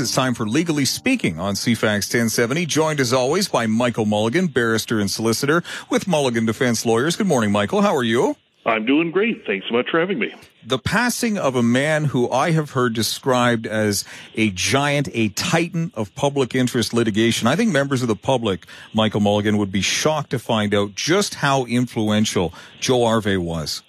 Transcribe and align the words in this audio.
It's 0.00 0.14
time 0.14 0.32
for 0.32 0.48
Legally 0.48 0.86
Speaking 0.86 1.38
on 1.38 1.54
CFAX 1.54 2.08
1070, 2.08 2.64
joined 2.64 3.00
as 3.00 3.12
always 3.12 3.48
by 3.48 3.66
Michael 3.66 4.06
Mulligan, 4.06 4.46
barrister 4.46 4.98
and 4.98 5.10
solicitor 5.10 5.62
with 5.90 6.08
Mulligan 6.08 6.46
Defense 6.46 6.86
Lawyers. 6.86 7.16
Good 7.16 7.26
morning, 7.26 7.52
Michael. 7.52 7.82
How 7.82 7.94
are 7.94 8.02
you? 8.02 8.34
I'm 8.64 8.86
doing 8.86 9.10
great. 9.10 9.44
Thanks 9.44 9.66
so 9.68 9.74
much 9.74 9.90
for 9.90 10.00
having 10.00 10.18
me. 10.18 10.34
The 10.64 10.78
passing 10.78 11.36
of 11.36 11.54
a 11.54 11.62
man 11.62 12.06
who 12.06 12.30
I 12.30 12.52
have 12.52 12.70
heard 12.70 12.94
described 12.94 13.66
as 13.66 14.06
a 14.36 14.50
giant, 14.52 15.10
a 15.12 15.28
titan 15.28 15.92
of 15.94 16.14
public 16.14 16.54
interest 16.54 16.94
litigation. 16.94 17.46
I 17.46 17.54
think 17.54 17.70
members 17.70 18.00
of 18.00 18.08
the 18.08 18.16
public, 18.16 18.64
Michael 18.94 19.20
Mulligan, 19.20 19.58
would 19.58 19.70
be 19.70 19.82
shocked 19.82 20.30
to 20.30 20.38
find 20.38 20.74
out 20.74 20.94
just 20.94 21.34
how 21.34 21.66
influential 21.66 22.54
Joe 22.80 23.00
Arvay 23.00 23.36
was 23.36 23.82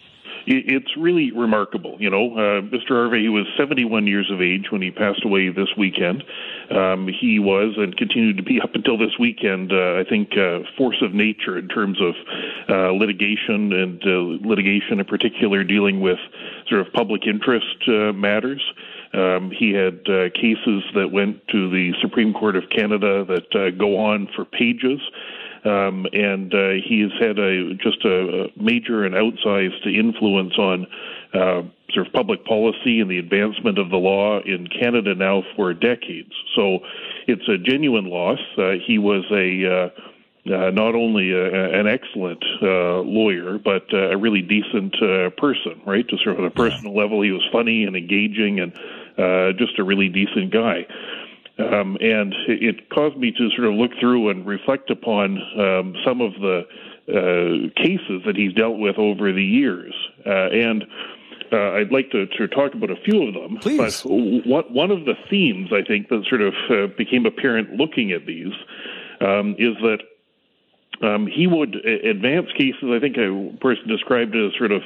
it's 0.45 0.97
really 0.97 1.31
remarkable. 1.31 1.97
You 1.99 2.09
know, 2.09 2.33
uh, 2.33 2.61
Mr. 2.61 2.91
Arvay, 2.91 3.21
he 3.21 3.29
was 3.29 3.45
71 3.57 4.07
years 4.07 4.29
of 4.31 4.41
age 4.41 4.71
when 4.71 4.81
he 4.81 4.91
passed 4.91 5.23
away 5.23 5.49
this 5.49 5.69
weekend. 5.77 6.23
Um, 6.69 7.07
he 7.07 7.39
was 7.39 7.75
and 7.77 7.95
continued 7.95 8.37
to 8.37 8.43
be 8.43 8.59
up 8.61 8.73
until 8.73 8.97
this 8.97 9.18
weekend, 9.19 9.71
uh, 9.71 9.99
I 9.99 10.04
think, 10.07 10.37
uh, 10.37 10.59
force 10.77 11.01
of 11.01 11.13
nature 11.13 11.57
in 11.57 11.68
terms 11.68 11.99
of 12.01 12.13
uh, 12.69 12.91
litigation 12.93 13.73
and 13.73 14.01
uh, 14.05 14.47
litigation 14.47 14.99
in 14.99 15.05
particular 15.05 15.63
dealing 15.63 16.01
with 16.01 16.19
sort 16.68 16.82
of 16.82 16.91
public 16.93 17.27
interest 17.27 17.77
uh, 17.87 18.13
matters. 18.13 18.61
Um, 19.13 19.51
he 19.51 19.73
had 19.73 19.99
uh, 20.07 20.29
cases 20.33 20.83
that 20.96 21.10
went 21.11 21.46
to 21.49 21.69
the 21.69 21.91
Supreme 22.01 22.33
Court 22.33 22.55
of 22.55 22.63
Canada 22.69 23.25
that 23.25 23.55
uh, 23.55 23.71
go 23.71 23.97
on 23.97 24.29
for 24.35 24.46
pages. 24.46 24.99
Um, 25.64 26.07
and 26.11 26.54
uh, 26.54 26.82
he 26.88 27.01
has 27.01 27.11
had 27.20 27.38
a 27.38 27.75
just 27.75 28.04
a, 28.04 28.47
major 28.56 29.04
and 29.04 29.14
outsized 29.14 29.86
influence 29.86 30.57
on 30.57 30.88
uh, 31.33 31.61
sort 31.93 32.08
of 32.08 32.14
public 32.14 32.45
policy 32.45 33.00
and 33.00 33.11
the 33.11 33.19
advancement 33.19 33.78
of 33.78 33.89
the 33.89 33.97
law 33.97 34.39
in 34.42 34.67
Canada 34.67 35.14
now 35.14 35.44
for 35.55 35.73
decades. 35.73 36.33
So 36.55 36.80
it's 37.28 37.47
a 37.47 37.58
genuine 37.58 38.05
loss. 38.05 38.39
Uh, 38.58 38.72
he 38.86 38.97
was 38.97 39.23
a 39.31 39.66
uh, 39.66 39.89
uh, 40.47 40.72
not 40.72 40.95
only 40.95 41.31
a, 41.31 41.80
an 41.80 41.88
excellent 41.88 42.44
uh, 42.63 43.00
lawyer, 43.02 43.59
but 43.59 43.85
uh, 43.94 44.09
a 44.09 44.17
really 44.17 44.41
decent 44.41 44.95
uh, 45.02 45.30
person, 45.38 45.80
right? 45.85 46.07
To 46.07 46.17
sort 46.23 46.39
of 46.39 46.45
a 46.45 46.50
personal 46.50 46.95
level, 46.95 47.22
he 47.22 47.31
was 47.31 47.47
funny 47.52 47.83
and 47.83 47.95
engaging 47.95 48.59
and 48.59 48.73
uh, 49.19 49.53
just 49.57 49.78
a 49.78 49.83
really 49.83 50.09
decent 50.09 50.52
guy. 50.52 50.88
Um, 51.61 51.97
and 52.01 52.33
it 52.47 52.89
caused 52.89 53.17
me 53.17 53.31
to 53.31 53.49
sort 53.55 53.67
of 53.67 53.73
look 53.75 53.91
through 53.99 54.29
and 54.29 54.45
reflect 54.45 54.89
upon 54.89 55.37
um, 55.59 55.95
some 56.05 56.21
of 56.21 56.33
the 56.33 56.61
uh, 57.09 57.81
cases 57.81 58.21
that 58.25 58.35
he's 58.35 58.53
dealt 58.53 58.77
with 58.77 58.97
over 58.97 59.31
the 59.31 59.43
years. 59.43 59.93
Uh, 60.25 60.49
and 60.49 60.83
uh, 61.51 61.71
I'd 61.73 61.91
like 61.91 62.11
to, 62.11 62.25
to, 62.27 62.47
talk 62.47 62.73
about 62.73 62.91
a 62.91 62.95
few 63.03 63.27
of 63.27 63.33
them. 63.33 63.57
Please. 63.57 64.03
But 64.03 64.09
what, 64.47 64.71
one 64.71 64.91
of 64.91 65.05
the 65.05 65.15
themes 65.29 65.69
I 65.73 65.85
think 65.85 66.07
that 66.09 66.23
sort 66.29 66.41
of 66.41 66.53
uh, 66.69 66.87
became 66.97 67.25
apparent 67.25 67.73
looking 67.73 68.11
at 68.11 68.25
these 68.25 68.53
um, 69.19 69.55
is 69.59 69.75
that 69.81 69.99
um, 71.03 71.27
he 71.27 71.47
would 71.47 71.75
advance 71.85 72.47
cases. 72.57 72.83
I 72.85 72.99
think 72.99 73.17
a 73.17 73.57
person 73.59 73.87
described 73.87 74.35
it 74.35 74.47
as 74.47 74.57
sort 74.57 74.71
of 74.71 74.81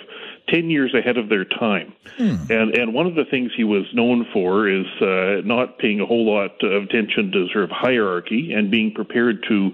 ten 0.47 0.69
years 0.69 0.93
ahead 0.93 1.17
of 1.17 1.29
their 1.29 1.45
time. 1.45 1.93
Hmm. 2.17 2.35
And 2.49 2.75
and 2.75 2.93
one 2.93 3.07
of 3.07 3.15
the 3.15 3.25
things 3.25 3.51
he 3.55 3.63
was 3.63 3.85
known 3.93 4.25
for 4.33 4.67
is 4.67 4.85
uh, 5.01 5.41
not 5.45 5.79
paying 5.79 5.99
a 6.01 6.05
whole 6.05 6.25
lot 6.25 6.63
of 6.63 6.83
attention 6.83 7.31
to 7.31 7.47
sort 7.51 7.63
of 7.63 7.71
hierarchy 7.71 8.53
and 8.53 8.71
being 8.71 8.93
prepared 8.93 9.43
to 9.49 9.71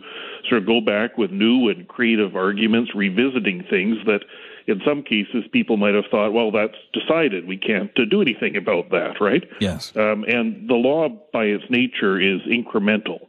sort 0.50 0.62
of 0.62 0.68
go 0.68 0.82
back 0.82 1.18
with 1.18 1.32
new 1.32 1.70
and 1.70 1.88
creative 1.88 2.36
arguments, 2.36 2.94
revisiting 2.96 3.64
things 3.70 3.98
that. 4.06 4.22
In 4.68 4.80
some 4.86 5.02
cases, 5.02 5.44
people 5.52 5.76
might 5.76 5.96
have 5.96 6.06
thought, 6.12 6.34
"Well, 6.34 6.52
that's 6.52 6.78
decided. 6.94 7.48
We 7.48 7.58
can't 7.58 7.90
uh, 7.98 8.06
do 8.06 8.22
anything 8.22 8.56
about 8.56 8.92
that, 8.92 9.20
right?" 9.20 9.44
Yes. 9.60 9.92
Um, 9.98 10.24
and 10.28 10.70
the 10.70 10.76
law, 10.76 11.10
by 11.34 11.46
its 11.46 11.64
nature, 11.72 12.22
is 12.22 12.42
incremental 12.42 13.22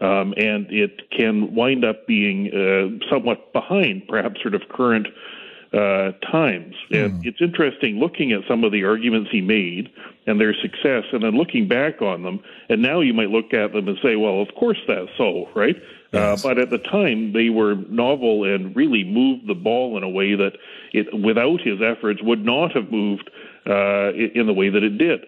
um, 0.00 0.34
and 0.36 0.66
it 0.70 1.10
can 1.10 1.54
wind 1.54 1.84
up 1.84 2.06
being 2.06 2.48
uh, 2.52 3.06
somewhat 3.10 3.52
behind, 3.52 4.06
perhaps, 4.08 4.40
sort 4.42 4.54
of 4.54 4.62
current 4.68 5.06
uh, 5.72 6.12
times. 6.30 6.74
And 6.90 7.22
mm. 7.22 7.26
it's 7.26 7.40
interesting 7.40 7.98
looking 7.98 8.32
at 8.32 8.42
some 8.48 8.64
of 8.64 8.72
the 8.72 8.84
arguments 8.84 9.30
he 9.30 9.40
made 9.40 9.90
and 10.26 10.40
their 10.40 10.54
success, 10.54 11.04
and 11.12 11.22
then 11.22 11.36
looking 11.36 11.68
back 11.68 12.02
on 12.02 12.22
them. 12.22 12.40
And 12.68 12.82
now 12.82 13.00
you 13.00 13.14
might 13.14 13.30
look 13.30 13.54
at 13.54 13.72
them 13.72 13.88
and 13.88 13.98
say, 14.02 14.16
"Well, 14.16 14.40
of 14.40 14.48
course 14.54 14.78
that's 14.88 15.10
so, 15.16 15.48
right?" 15.54 15.76
Uh, 16.12 16.18
yes. 16.18 16.44
Uh, 16.44 16.48
but 16.48 16.58
at 16.58 16.70
the 16.70 16.78
time, 16.78 17.32
they 17.32 17.48
were 17.48 17.74
novel 17.74 18.44
and 18.44 18.74
really 18.74 19.04
moved 19.04 19.46
the 19.46 19.54
ball 19.54 19.96
in 19.96 20.02
a 20.02 20.08
way 20.08 20.34
that, 20.34 20.52
it, 20.92 21.06
without 21.12 21.60
his 21.60 21.80
efforts, 21.82 22.22
would 22.22 22.44
not 22.44 22.72
have 22.72 22.90
moved 22.90 23.30
uh, 23.66 24.12
in 24.12 24.46
the 24.46 24.54
way 24.54 24.68
that 24.68 24.82
it 24.82 24.98
did. 24.98 25.26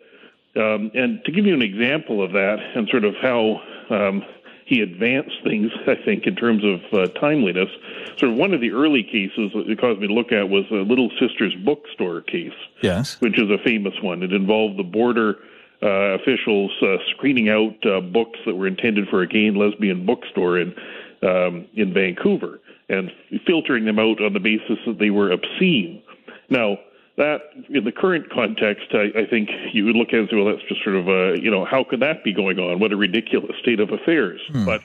Um, 0.56 0.91
and 0.94 1.25
to 1.25 1.32
give 1.32 1.47
you 1.47 1.55
an 1.55 1.62
example 1.62 2.22
of 2.22 2.32
that, 2.32 2.59
and 2.75 2.88
sort 2.88 3.05
of 3.05 3.15
how 3.20 3.60
um, 3.91 4.25
he 4.69 4.81
advanced 4.81 5.37
things, 5.43 5.73
I 5.87 5.95
think, 6.05 6.27
in 6.27 6.37
terms 6.37 6.62
of 6.65 6.81
uh, 6.93 7.06
timeliness. 7.19 7.71
Sort 8.19 8.33
of 8.33 8.37
one 8.37 8.53
of 8.53 8.61
the 8.61 8.71
early 8.73 9.03
cases 9.03 9.53
that 9.55 9.65
it 9.67 9.81
caused 9.81 10.01
me 10.01 10.06
to 10.06 10.12
look 10.12 10.31
at 10.31 10.49
was 10.49 10.65
a 10.71 10.83
Little 10.87 11.11
Sisters 11.19 11.55
bookstore 11.65 12.21
case. 12.21 12.53
Yes. 12.83 13.21
Which 13.21 13.39
is 13.39 13.51
a 13.51 13.59
famous 13.65 13.95
one. 14.03 14.23
It 14.23 14.33
involved 14.33 14.79
the 14.79 14.84
border 14.84 15.37
uh, 15.83 16.19
officials 16.19 16.73
uh, 16.83 16.97
screening 17.17 17.49
out 17.49 17.77
uh, 17.87 18.01
books 18.01 18.39
that 18.47 18.55
were 18.55 18.67
intended 18.67 19.09
for 19.09 19.23
a 19.23 19.27
gay 19.27 19.47
and 19.47 19.56
lesbian 19.56 20.05
bookstore 20.05 20.59
in 20.59 20.75
um, 21.23 21.67
in 21.75 21.93
Vancouver 21.93 22.61
and 22.89 23.11
filtering 23.47 23.85
them 23.85 23.99
out 23.99 24.23
on 24.23 24.33
the 24.33 24.41
basis 24.41 24.79
that 24.87 24.99
they 24.99 25.11
were 25.11 25.31
obscene. 25.31 26.03
Now, 26.49 26.79
that 27.19 27.41
in 27.69 27.84
the 27.84 27.93
current 27.93 28.31
context, 28.31 28.87
I, 28.93 29.11
I 29.21 29.27
think 29.27 29.51
you 29.73 29.84
would 29.84 29.97
look 29.97 30.09
at 30.09 30.15
it 30.15 30.19
and 30.21 30.29
say, 30.31 30.37
well, 30.37 30.47
that's 30.47 30.67
just 30.69 30.83
sort 30.83 30.97
of 30.97 31.09
a, 31.09 31.37
you 31.41 31.51
know, 31.51 31.65
how 31.65 31.84
could 31.84 32.01
that 32.01 32.25
be 32.25 32.33
going 32.33 32.59
on? 32.59 32.79
What 32.79 32.93
a 32.93 32.97
ridiculous 32.97 33.56
state 33.61 33.81
of 33.81 33.91
affairs. 33.91 34.41
Hmm. 34.53 34.65
But, 34.65 34.83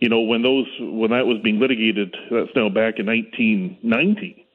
you 0.00 0.08
know, 0.08 0.20
when 0.20 0.42
those, 0.42 0.66
when 0.80 1.10
that 1.10 1.26
was 1.26 1.38
being 1.42 1.60
litigated, 1.60 2.16
that's 2.30 2.50
now 2.56 2.70
back 2.70 2.98
in 2.98 3.06
1990, 3.06 4.46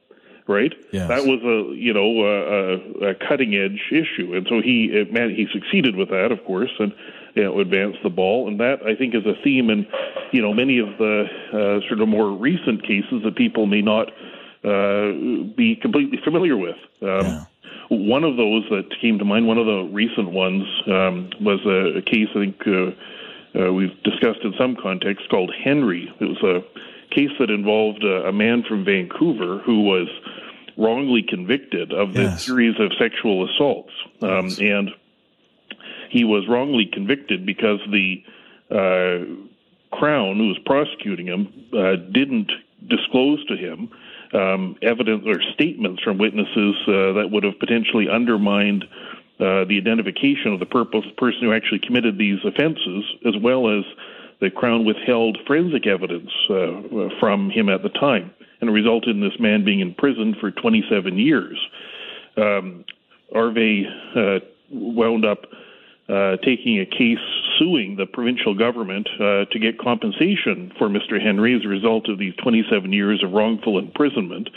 right? 0.48 0.74
Yes. 0.90 1.08
That 1.08 1.24
was 1.24 1.40
a, 1.42 1.74
you 1.76 1.94
know, 1.94 2.26
a, 2.26 3.10
a 3.10 3.14
cutting 3.14 3.54
edge 3.54 3.80
issue. 3.92 4.34
And 4.34 4.46
so 4.50 4.60
he, 4.60 4.90
it, 4.92 5.12
man, 5.12 5.30
he 5.30 5.46
succeeded 5.52 5.94
with 5.94 6.10
that, 6.10 6.32
of 6.32 6.44
course, 6.44 6.72
and, 6.80 6.92
you 7.36 7.44
know, 7.44 7.60
advanced 7.60 8.00
the 8.02 8.10
ball. 8.10 8.48
And 8.48 8.58
that, 8.58 8.82
I 8.84 8.96
think, 8.96 9.14
is 9.14 9.24
a 9.26 9.40
theme 9.44 9.70
in, 9.70 9.86
you 10.32 10.42
know, 10.42 10.52
many 10.52 10.80
of 10.80 10.88
the 10.98 11.24
uh, 11.52 11.86
sort 11.86 12.00
of 12.00 12.08
more 12.08 12.32
recent 12.32 12.82
cases 12.82 13.22
that 13.22 13.36
people 13.36 13.66
may 13.66 13.80
not 13.80 14.10
uh, 14.66 15.12
be 15.56 15.78
completely 15.80 16.18
familiar 16.24 16.56
with. 16.56 16.76
Um, 17.00 17.08
yeah. 17.08 17.44
One 17.88 18.24
of 18.24 18.36
those 18.36 18.64
that 18.70 18.90
came 19.00 19.18
to 19.20 19.24
mind, 19.24 19.46
one 19.46 19.58
of 19.58 19.66
the 19.66 19.88
recent 19.92 20.32
ones, 20.32 20.64
um, 20.88 21.30
was 21.40 21.60
a, 21.64 21.98
a, 21.98 22.02
case 22.02 22.28
I 22.34 22.40
think 22.40 22.60
uh, 22.66 23.60
uh, 23.60 23.72
we've 23.72 24.02
discussed 24.02 24.40
in 24.42 24.54
some 24.58 24.76
context 24.76 25.28
called 25.28 25.52
Henry. 25.62 26.12
It 26.20 26.24
was 26.24 26.42
a 26.42 27.14
case 27.14 27.30
that 27.38 27.48
involved 27.48 28.02
a, 28.02 28.26
a 28.26 28.32
man 28.32 28.64
from 28.68 28.84
Vancouver 28.84 29.58
who 29.64 29.82
was 29.82 30.08
wrongly 30.76 31.22
convicted 31.22 31.92
of 31.92 32.12
this 32.12 32.30
yes. 32.32 32.44
series 32.44 32.74
of 32.80 32.90
sexual 32.98 33.48
assaults. 33.48 33.92
Um, 34.20 34.48
yes. 34.48 34.58
And 34.58 34.90
he 36.10 36.24
was 36.24 36.48
wrongly 36.48 36.90
convicted 36.92 37.46
because 37.46 37.78
the 37.90 38.22
uh, 38.70 39.96
Crown, 39.96 40.38
who 40.38 40.48
was 40.48 40.58
prosecuting 40.66 41.26
him, 41.26 41.52
uh, 41.72 41.96
didn't 42.12 42.50
disclose 42.88 43.44
to 43.46 43.56
him 43.56 43.90
um, 44.32 44.76
evidence 44.82 45.24
or 45.26 45.40
statements 45.54 46.02
from 46.02 46.18
witnesses 46.18 46.74
uh, 46.88 47.12
that 47.12 47.28
would 47.30 47.44
have 47.44 47.58
potentially 47.58 48.08
undermined 48.08 48.84
uh, 49.38 49.64
the 49.64 49.76
identification 49.76 50.52
of 50.52 50.60
the 50.60 50.66
purpose, 50.66 51.04
person 51.18 51.42
who 51.42 51.52
actually 51.52 51.78
committed 51.78 52.18
these 52.18 52.38
offenses, 52.44 53.04
as 53.26 53.34
well 53.40 53.68
as 53.68 53.84
the 54.40 54.50
Crown 54.50 54.84
withheld 54.84 55.38
forensic 55.46 55.86
evidence 55.86 56.30
uh, 56.50 57.08
from 57.20 57.50
him 57.50 57.68
at 57.68 57.82
the 57.82 57.88
time, 57.88 58.32
and 58.60 58.72
resulted 58.72 59.14
in 59.14 59.20
this 59.20 59.38
man 59.38 59.64
being 59.64 59.80
in 59.80 59.94
prison 59.94 60.34
for 60.40 60.50
27 60.50 61.18
years. 61.18 61.58
Um, 62.36 62.84
Arvay 63.34 63.84
uh, 64.16 64.40
wound 64.70 65.24
up 65.24 65.46
uh, 66.08 66.36
taking 66.44 66.80
a 66.80 66.86
case 66.86 67.18
suing 67.58 67.96
the 67.96 68.06
provincial 68.06 68.54
government 68.54 69.08
uh, 69.14 69.44
to 69.46 69.58
get 69.58 69.78
compensation 69.78 70.72
for 70.78 70.88
Mr. 70.88 71.20
Henry 71.20 71.54
as 71.56 71.64
a 71.64 71.68
result 71.68 72.08
of 72.08 72.18
these 72.18 72.34
27 72.42 72.92
years 72.92 73.22
of 73.24 73.32
wrongful 73.32 73.78
imprisonment. 73.78 74.48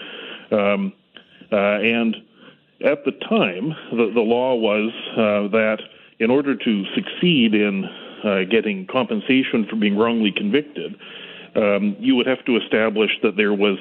Um, 0.52 0.94
uh, 1.52 1.56
and 1.56 2.16
at 2.86 3.04
the 3.06 3.12
time, 3.12 3.76
the, 3.92 4.12
the 4.14 4.22
law 4.22 4.56
was 4.56 4.92
uh, 5.14 5.50
that 5.52 5.80
in 6.20 6.30
order 6.30 6.56
to 6.56 6.86
succeed 6.94 7.56
in 7.56 7.86
uh, 8.24 8.44
getting 8.50 8.86
compensation 8.86 9.66
for 9.70 9.76
being 9.76 9.98
wrongly 9.98 10.32
convicted, 10.32 10.96
um, 11.56 11.96
you 12.00 12.16
would 12.16 12.28
have 12.28 12.44
to 12.46 12.58
establish 12.58 13.12
that 13.24 13.36
there 13.36 13.54
was 13.54 13.78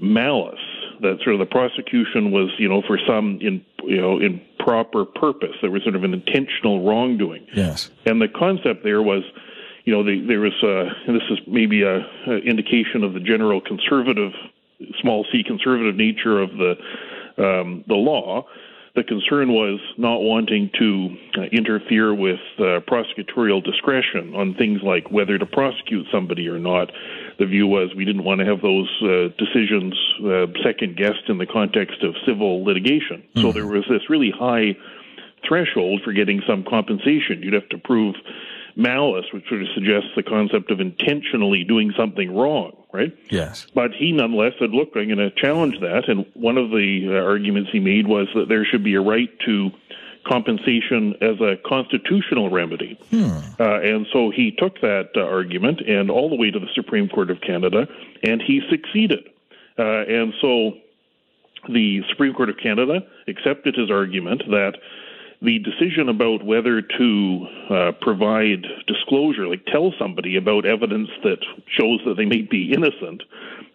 malice, 0.00 0.58
that 1.00 1.18
sort 1.22 1.34
of 1.34 1.38
the 1.38 1.46
prosecution 1.46 2.30
was, 2.30 2.50
you 2.58 2.68
know, 2.68 2.82
for 2.86 2.98
some 3.06 3.38
in, 3.40 3.64
you 3.84 4.00
know, 4.00 4.18
in 4.18 4.42
proper 4.66 5.04
purpose. 5.04 5.54
There 5.62 5.70
was 5.70 5.82
sort 5.84 5.94
of 5.94 6.02
an 6.02 6.12
intentional 6.12 6.84
wrongdoing. 6.84 7.46
Yes. 7.54 7.90
And 8.04 8.20
the 8.20 8.26
concept 8.26 8.82
there 8.82 9.00
was, 9.00 9.22
you 9.84 9.92
know, 9.94 10.02
the, 10.02 10.24
there 10.26 10.40
was, 10.40 10.56
uh, 10.62 10.92
and 11.06 11.14
this 11.14 11.22
is 11.30 11.38
maybe 11.46 11.82
a, 11.82 11.98
a 12.26 12.38
indication 12.38 13.04
of 13.04 13.14
the 13.14 13.20
general 13.20 13.60
conservative, 13.60 14.32
small 15.00 15.24
c 15.30 15.44
conservative 15.46 15.94
nature 15.94 16.42
of 16.42 16.50
the 16.62 16.74
um, 17.38 17.84
the 17.86 17.94
law, 17.94 18.46
the 18.96 19.04
concern 19.04 19.52
was 19.52 19.78
not 19.98 20.22
wanting 20.22 20.70
to 20.78 21.16
uh, 21.38 21.42
interfere 21.52 22.14
with 22.14 22.40
uh, 22.58 22.80
prosecutorial 22.90 23.62
discretion 23.62 24.34
on 24.34 24.54
things 24.54 24.80
like 24.82 25.10
whether 25.10 25.36
to 25.36 25.46
prosecute 25.46 26.06
somebody 26.10 26.48
or 26.48 26.58
not. 26.58 26.90
The 27.38 27.46
view 27.46 27.66
was 27.66 27.94
we 27.94 28.04
didn't 28.04 28.24
want 28.24 28.40
to 28.40 28.46
have 28.46 28.62
those 28.62 28.90
uh, 29.02 29.28
decisions 29.36 29.94
uh, 30.24 30.46
second 30.64 30.96
guessed 30.96 31.28
in 31.28 31.38
the 31.38 31.46
context 31.46 32.02
of 32.02 32.14
civil 32.26 32.64
litigation. 32.64 33.22
Mm-hmm. 33.22 33.42
So 33.42 33.52
there 33.52 33.66
was 33.66 33.84
this 33.88 34.08
really 34.08 34.32
high 34.36 34.76
threshold 35.46 36.00
for 36.04 36.12
getting 36.12 36.42
some 36.46 36.64
compensation. 36.64 37.42
You'd 37.42 37.54
have 37.54 37.68
to 37.70 37.78
prove 37.78 38.14
malice, 38.76 39.26
which 39.32 39.48
sort 39.48 39.62
of 39.62 39.68
suggests 39.74 40.08
the 40.16 40.22
concept 40.22 40.70
of 40.70 40.80
intentionally 40.80 41.64
doing 41.64 41.92
something 41.96 42.34
wrong, 42.34 42.76
right? 42.92 43.16
Yes. 43.30 43.66
But 43.74 43.92
he 43.92 44.12
nonetheless 44.12 44.52
said, 44.58 44.70
look, 44.70 44.90
I'm 44.94 45.06
going 45.06 45.18
to 45.18 45.30
challenge 45.30 45.80
that. 45.80 46.08
And 46.08 46.26
one 46.34 46.58
of 46.58 46.70
the 46.70 47.06
uh, 47.08 47.24
arguments 47.24 47.70
he 47.72 47.80
made 47.80 48.06
was 48.06 48.28
that 48.34 48.48
there 48.48 48.64
should 48.64 48.84
be 48.84 48.94
a 48.94 49.00
right 49.00 49.30
to 49.46 49.70
compensation 50.26 51.14
as 51.20 51.40
a 51.40 51.56
constitutional 51.66 52.50
remedy. 52.50 52.98
Hmm. 53.10 53.38
Uh, 53.58 53.80
and 53.80 54.06
so 54.12 54.30
he 54.30 54.54
took 54.58 54.80
that 54.80 55.10
uh, 55.16 55.20
argument 55.20 55.80
and 55.86 56.10
all 56.10 56.28
the 56.28 56.36
way 56.36 56.50
to 56.50 56.58
the 56.58 56.68
Supreme 56.74 57.08
Court 57.08 57.30
of 57.30 57.40
Canada, 57.40 57.86
and 58.22 58.42
he 58.42 58.60
succeeded. 58.70 59.28
Uh, 59.78 59.82
and 59.82 60.32
so 60.40 60.72
the 61.68 62.02
Supreme 62.10 62.34
Court 62.34 62.50
of 62.50 62.56
Canada 62.62 63.00
accepted 63.28 63.74
his 63.76 63.90
argument 63.90 64.42
that 64.48 64.74
the 65.42 65.58
decision 65.58 66.08
about 66.08 66.42
whether 66.44 66.80
to 66.80 67.46
uh, 67.70 67.92
provide 68.00 68.64
disclosure, 68.86 69.46
like 69.46 69.64
tell 69.66 69.92
somebody 69.98 70.36
about 70.36 70.64
evidence 70.64 71.10
that 71.22 71.38
shows 71.68 72.00
that 72.06 72.14
they 72.16 72.24
may 72.24 72.42
be 72.42 72.72
innocent, 72.72 73.22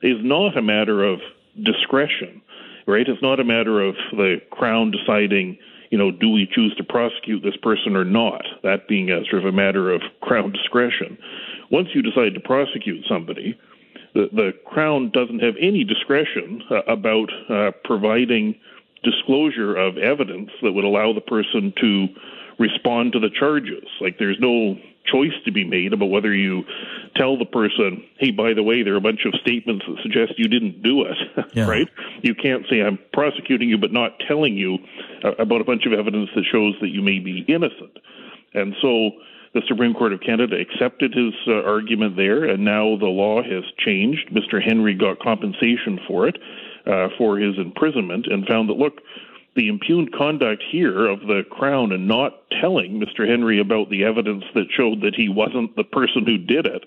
is 0.02 0.18
not 0.22 0.58
a 0.58 0.62
matter 0.62 1.04
of 1.04 1.20
discretion, 1.64 2.42
right? 2.88 3.08
It's 3.08 3.22
not 3.22 3.40
a 3.40 3.44
matter 3.44 3.82
of 3.82 3.96
the 4.12 4.42
Crown 4.50 4.92
deciding, 4.92 5.58
you 5.92 5.98
know, 5.98 6.10
do 6.10 6.30
we 6.30 6.48
choose 6.52 6.74
to 6.78 6.84
prosecute 6.84 7.44
this 7.44 7.58
person 7.62 7.96
or 7.96 8.06
not, 8.06 8.44
that 8.64 8.88
being 8.88 9.12
a 9.12 9.24
sort 9.30 9.44
of 9.44 9.46
a 9.46 9.52
matter 9.52 9.92
of 9.92 10.02
Crown 10.22 10.52
discretion. 10.52 11.18
Once 11.70 11.90
you 11.94 12.02
decide 12.02 12.34
to 12.34 12.40
prosecute 12.40 13.06
somebody, 13.08 13.60
the, 14.14 14.28
the 14.34 14.52
Crown 14.66 15.12
doesn't 15.14 15.40
have 15.40 15.56
any 15.60 15.84
discretion 15.84 16.64
uh, 16.72 16.82
about 16.88 17.30
uh, 17.50 17.72
providing 17.84 18.56
disclosure 19.04 19.76
of 19.76 19.98
evidence 19.98 20.50
that 20.62 20.72
would 20.72 20.86
allow 20.86 21.14
the 21.14 21.22
person 21.22 21.74
to 21.80 22.08
respond 22.58 23.12
to 23.14 23.20
the 23.20 23.30
charges. 23.30 23.86
Like 24.00 24.18
there's 24.18 24.40
no 24.40 24.76
choice 25.06 25.34
to 25.46 25.52
be 25.52 25.64
made 25.64 25.94
about 25.94 26.08
whether 26.08 26.34
you 26.34 26.64
tell 27.16 27.38
the 27.38 27.46
person, 27.46 28.04
hey, 28.20 28.32
by 28.32 28.54
the 28.54 28.64
way, 28.64 28.84
there 28.84 28.94
are 28.94 28.98
a 28.98 29.02
bunch 29.02 29.26
of 29.26 29.34
statements 29.42 29.86
that 29.88 29.98
suggest 30.04 30.34
you 30.38 30.48
didn't 30.48 30.82
do 30.82 31.04
it, 31.04 31.18
yeah. 31.54 31.68
right? 31.68 31.88
You 32.22 32.36
can't 32.36 32.66
say, 32.70 32.82
I'm 32.82 33.00
prosecuting 33.14 33.70
you, 33.70 33.78
but 33.78 33.92
not 33.92 34.20
telling 34.28 34.56
you 34.56 34.78
uh, 35.24 35.32
about 35.40 35.62
a 35.62 35.66
bunch 35.66 35.86
of 35.86 35.94
evidence 35.94 36.30
that 36.36 36.46
shows 36.52 36.76
that 36.82 36.90
you 36.90 37.02
may 37.02 37.20
be 37.20 37.46
innocent. 37.48 37.98
And 38.54 38.76
so 38.82 39.12
the 39.54 39.62
Supreme 39.68 39.94
Court 39.94 40.14
of 40.14 40.22
Canada 40.22 40.56
accepted 40.60 41.14
his 41.14 41.34
uh, 41.48 41.64
argument 41.64 42.16
there, 42.16 42.46
and 42.46 42.64
now 42.64 42.98
the 42.98 43.08
law 43.08 43.42
has 43.44 43.64
changed. 43.78 44.30
Mr. 44.32 44.62
Henry 44.64 44.94
got 44.94 45.20
compensation 45.20 46.00
for 46.08 46.28
it 46.28 46.38
uh, 46.88 47.10
for 47.18 47.38
his 47.38 47.58
imprisonment 47.58 48.28
and 48.28 48.48
found 48.48 48.70
that, 48.70 48.78
look, 48.78 49.02
the 49.56 49.68
impugned 49.68 50.14
conduct 50.14 50.64
here 50.72 51.08
of 51.08 51.22
the 51.22 51.44
Crown 51.50 51.92
and 51.92 52.08
not 52.08 52.42
telling 52.62 53.02
Mr. 53.02 53.28
Henry 53.28 53.60
about 53.60 53.90
the 53.90 54.04
evidence 54.04 54.44
that 54.56 54.68
showed 54.76 55.02
that 55.02 55.16
he 55.16 55.28
wasn't 55.28 55.76
the 55.76 55.84
person 55.84 56.26
who 56.26 56.38
did 56.38 56.66
it, 56.66 56.86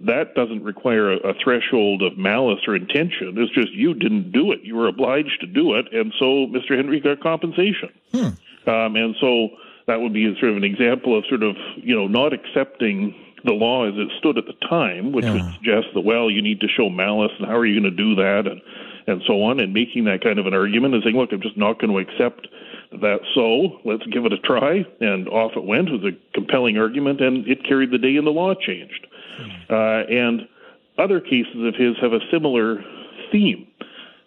that 0.00 0.34
doesn't 0.34 0.62
require 0.62 1.12
a, 1.12 1.16
a 1.18 1.34
threshold 1.42 2.02
of 2.02 2.16
malice 2.16 2.60
or 2.66 2.74
intention. 2.74 3.34
It's 3.36 3.52
just 3.52 3.72
you 3.72 3.94
didn't 3.94 4.32
do 4.32 4.52
it. 4.52 4.60
You 4.62 4.76
were 4.76 4.88
obliged 4.88 5.40
to 5.40 5.46
do 5.46 5.74
it, 5.74 5.92
and 5.92 6.12
so 6.18 6.46
Mr. 6.46 6.76
Henry 6.76 7.00
got 7.00 7.20
compensation. 7.20 7.90
Hmm. 8.12 8.70
Um, 8.70 8.96
and 8.96 9.16
so 9.20 9.48
that 9.86 10.00
would 10.00 10.12
be 10.12 10.32
sort 10.38 10.52
of 10.52 10.56
an 10.56 10.64
example 10.64 11.18
of 11.18 11.24
sort 11.28 11.42
of, 11.42 11.56
you 11.76 11.94
know, 11.94 12.06
not 12.06 12.32
accepting 12.32 13.14
the 13.44 13.52
law 13.52 13.88
as 13.88 13.94
it 13.96 14.08
stood 14.18 14.38
at 14.38 14.44
the 14.46 14.54
time, 14.68 15.12
which 15.12 15.24
yeah. 15.24 15.32
would 15.32 15.54
suggest 15.54 15.88
that, 15.94 16.02
well, 16.02 16.30
you 16.30 16.42
need 16.42 16.60
to 16.60 16.68
show 16.68 16.88
malice, 16.88 17.32
and 17.38 17.48
how 17.48 17.56
are 17.56 17.66
you 17.66 17.80
going 17.80 17.90
to 17.90 17.96
do 17.96 18.14
that? 18.16 18.46
And 18.46 18.60
and 19.06 19.22
so 19.26 19.42
on, 19.42 19.60
and 19.60 19.72
making 19.72 20.04
that 20.04 20.22
kind 20.22 20.38
of 20.38 20.46
an 20.46 20.54
argument 20.54 20.94
and 20.94 21.02
saying, 21.02 21.16
look, 21.16 21.32
I'm 21.32 21.40
just 21.40 21.56
not 21.56 21.80
going 21.80 21.92
to 21.92 21.98
accept 21.98 22.46
that 23.00 23.20
so, 23.34 23.78
let's 23.84 24.04
give 24.06 24.24
it 24.24 24.32
a 24.32 24.38
try. 24.38 24.84
And 25.00 25.28
off 25.28 25.52
it 25.56 25.64
went. 25.64 25.88
It 25.88 26.02
was 26.02 26.12
a 26.12 26.34
compelling 26.34 26.76
argument, 26.76 27.20
and 27.20 27.46
it 27.46 27.64
carried 27.64 27.90
the 27.90 27.98
day, 27.98 28.16
and 28.16 28.26
the 28.26 28.32
law 28.32 28.54
changed. 28.54 29.06
Hmm. 29.38 29.72
Uh, 29.72 30.02
and 30.10 30.48
other 30.98 31.20
cases 31.20 31.56
of 31.56 31.74
his 31.74 31.96
have 32.00 32.12
a 32.12 32.20
similar 32.30 32.84
theme. 33.30 33.66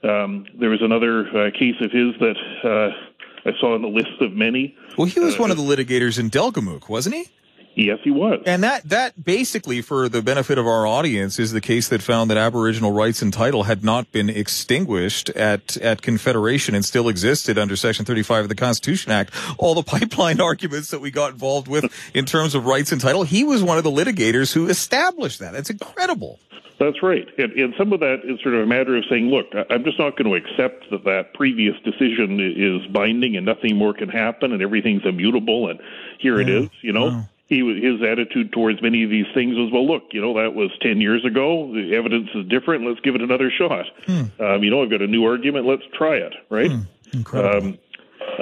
Um, 0.03 0.45
there 0.59 0.69
was 0.69 0.81
another 0.81 1.27
uh, 1.27 1.51
case 1.51 1.75
of 1.79 1.91
his 1.91 2.13
that 2.19 2.35
uh, 2.63 3.49
I 3.49 3.51
saw 3.59 3.75
on 3.75 3.81
the 3.81 3.87
list 3.87 4.21
of 4.21 4.33
many. 4.33 4.75
Well, 4.97 5.07
he 5.07 5.19
was 5.19 5.35
uh, 5.35 5.39
one 5.39 5.51
of 5.51 5.57
the 5.57 5.63
litigators 5.63 6.19
in 6.19 6.29
Delgamuukw, 6.29 6.89
wasn't 6.89 7.15
he? 7.15 7.29
Yes, 7.75 7.99
he 8.03 8.11
was. 8.11 8.43
And 8.45 8.63
that, 8.63 8.87
that 8.89 9.23
basically, 9.23 9.81
for 9.81 10.07
the 10.07 10.21
benefit 10.21 10.57
of 10.57 10.67
our 10.67 10.85
audience, 10.85 11.39
is 11.39 11.51
the 11.51 11.61
case 11.61 11.87
that 11.89 12.01
found 12.01 12.29
that 12.29 12.37
Aboriginal 12.37 12.91
rights 12.91 13.21
and 13.21 13.33
title 13.33 13.63
had 13.63 13.83
not 13.83 14.11
been 14.11 14.29
extinguished 14.29 15.29
at, 15.31 15.75
at 15.77 16.01
Confederation 16.01 16.75
and 16.75 16.85
still 16.85 17.09
existed 17.09 17.57
under 17.57 17.75
Section 17.75 18.05
35 18.05 18.43
of 18.43 18.49
the 18.49 18.55
Constitution 18.55 19.11
Act. 19.11 19.33
All 19.57 19.73
the 19.73 19.83
pipeline 19.83 20.39
arguments 20.39 20.89
that 20.91 20.99
we 20.99 21.09
got 21.09 21.31
involved 21.31 21.67
with 21.67 21.91
in 22.13 22.25
terms 22.25 22.53
of 22.53 22.65
rights 22.65 22.91
and 22.91 23.01
title, 23.01 23.23
he 23.23 23.43
was 23.43 23.63
one 23.63 23.77
of 23.77 23.83
the 23.83 23.91
litigators 23.91 24.53
who 24.53 24.67
established 24.67 25.39
that. 25.39 25.55
It's 25.55 25.69
incredible. 25.69 26.39
That's 26.79 27.01
right. 27.01 27.27
And, 27.37 27.53
and, 27.53 27.73
some 27.77 27.93
of 27.93 27.99
that 28.01 28.21
is 28.23 28.41
sort 28.41 28.55
of 28.55 28.61
a 28.61 28.65
matter 28.65 28.97
of 28.97 29.05
saying, 29.09 29.27
look, 29.27 29.45
I'm 29.69 29.83
just 29.83 29.97
not 29.99 30.17
going 30.17 30.29
to 30.29 30.35
accept 30.35 30.89
that 30.91 31.05
that 31.05 31.33
previous 31.33 31.75
decision 31.83 32.39
is 32.39 32.85
binding 32.91 33.37
and 33.37 33.45
nothing 33.45 33.77
more 33.77 33.93
can 33.93 34.09
happen 34.09 34.51
and 34.51 34.61
everything's 34.61 35.05
immutable 35.05 35.69
and 35.69 35.79
here 36.19 36.41
yeah. 36.41 36.47
it 36.47 36.49
is, 36.49 36.69
you 36.81 36.91
know. 36.91 37.07
Wow 37.07 37.25
he 37.47 37.59
his 37.59 38.01
attitude 38.01 38.51
towards 38.51 38.81
many 38.81 39.03
of 39.03 39.09
these 39.09 39.25
things 39.33 39.55
was, 39.55 39.69
well, 39.71 39.85
look, 39.85 40.03
you 40.11 40.21
know, 40.21 40.33
that 40.41 40.55
was 40.55 40.71
ten 40.81 41.01
years 41.01 41.25
ago. 41.25 41.71
The 41.73 41.95
evidence 41.95 42.29
is 42.35 42.47
different. 42.47 42.85
Let's 42.85 43.01
give 43.01 43.15
it 43.15 43.21
another 43.21 43.51
shot. 43.51 43.85
Hmm. 44.05 44.23
Um, 44.39 44.63
you 44.63 44.71
know, 44.71 44.83
I've 44.83 44.89
got 44.89 45.01
a 45.01 45.07
new 45.07 45.25
argument. 45.25 45.65
Let's 45.65 45.83
try 45.93 46.15
it. 46.15 46.33
Right. 46.49 46.71
Hmm. 46.71 46.81
Incredible. 47.13 47.67
Um, 47.67 47.79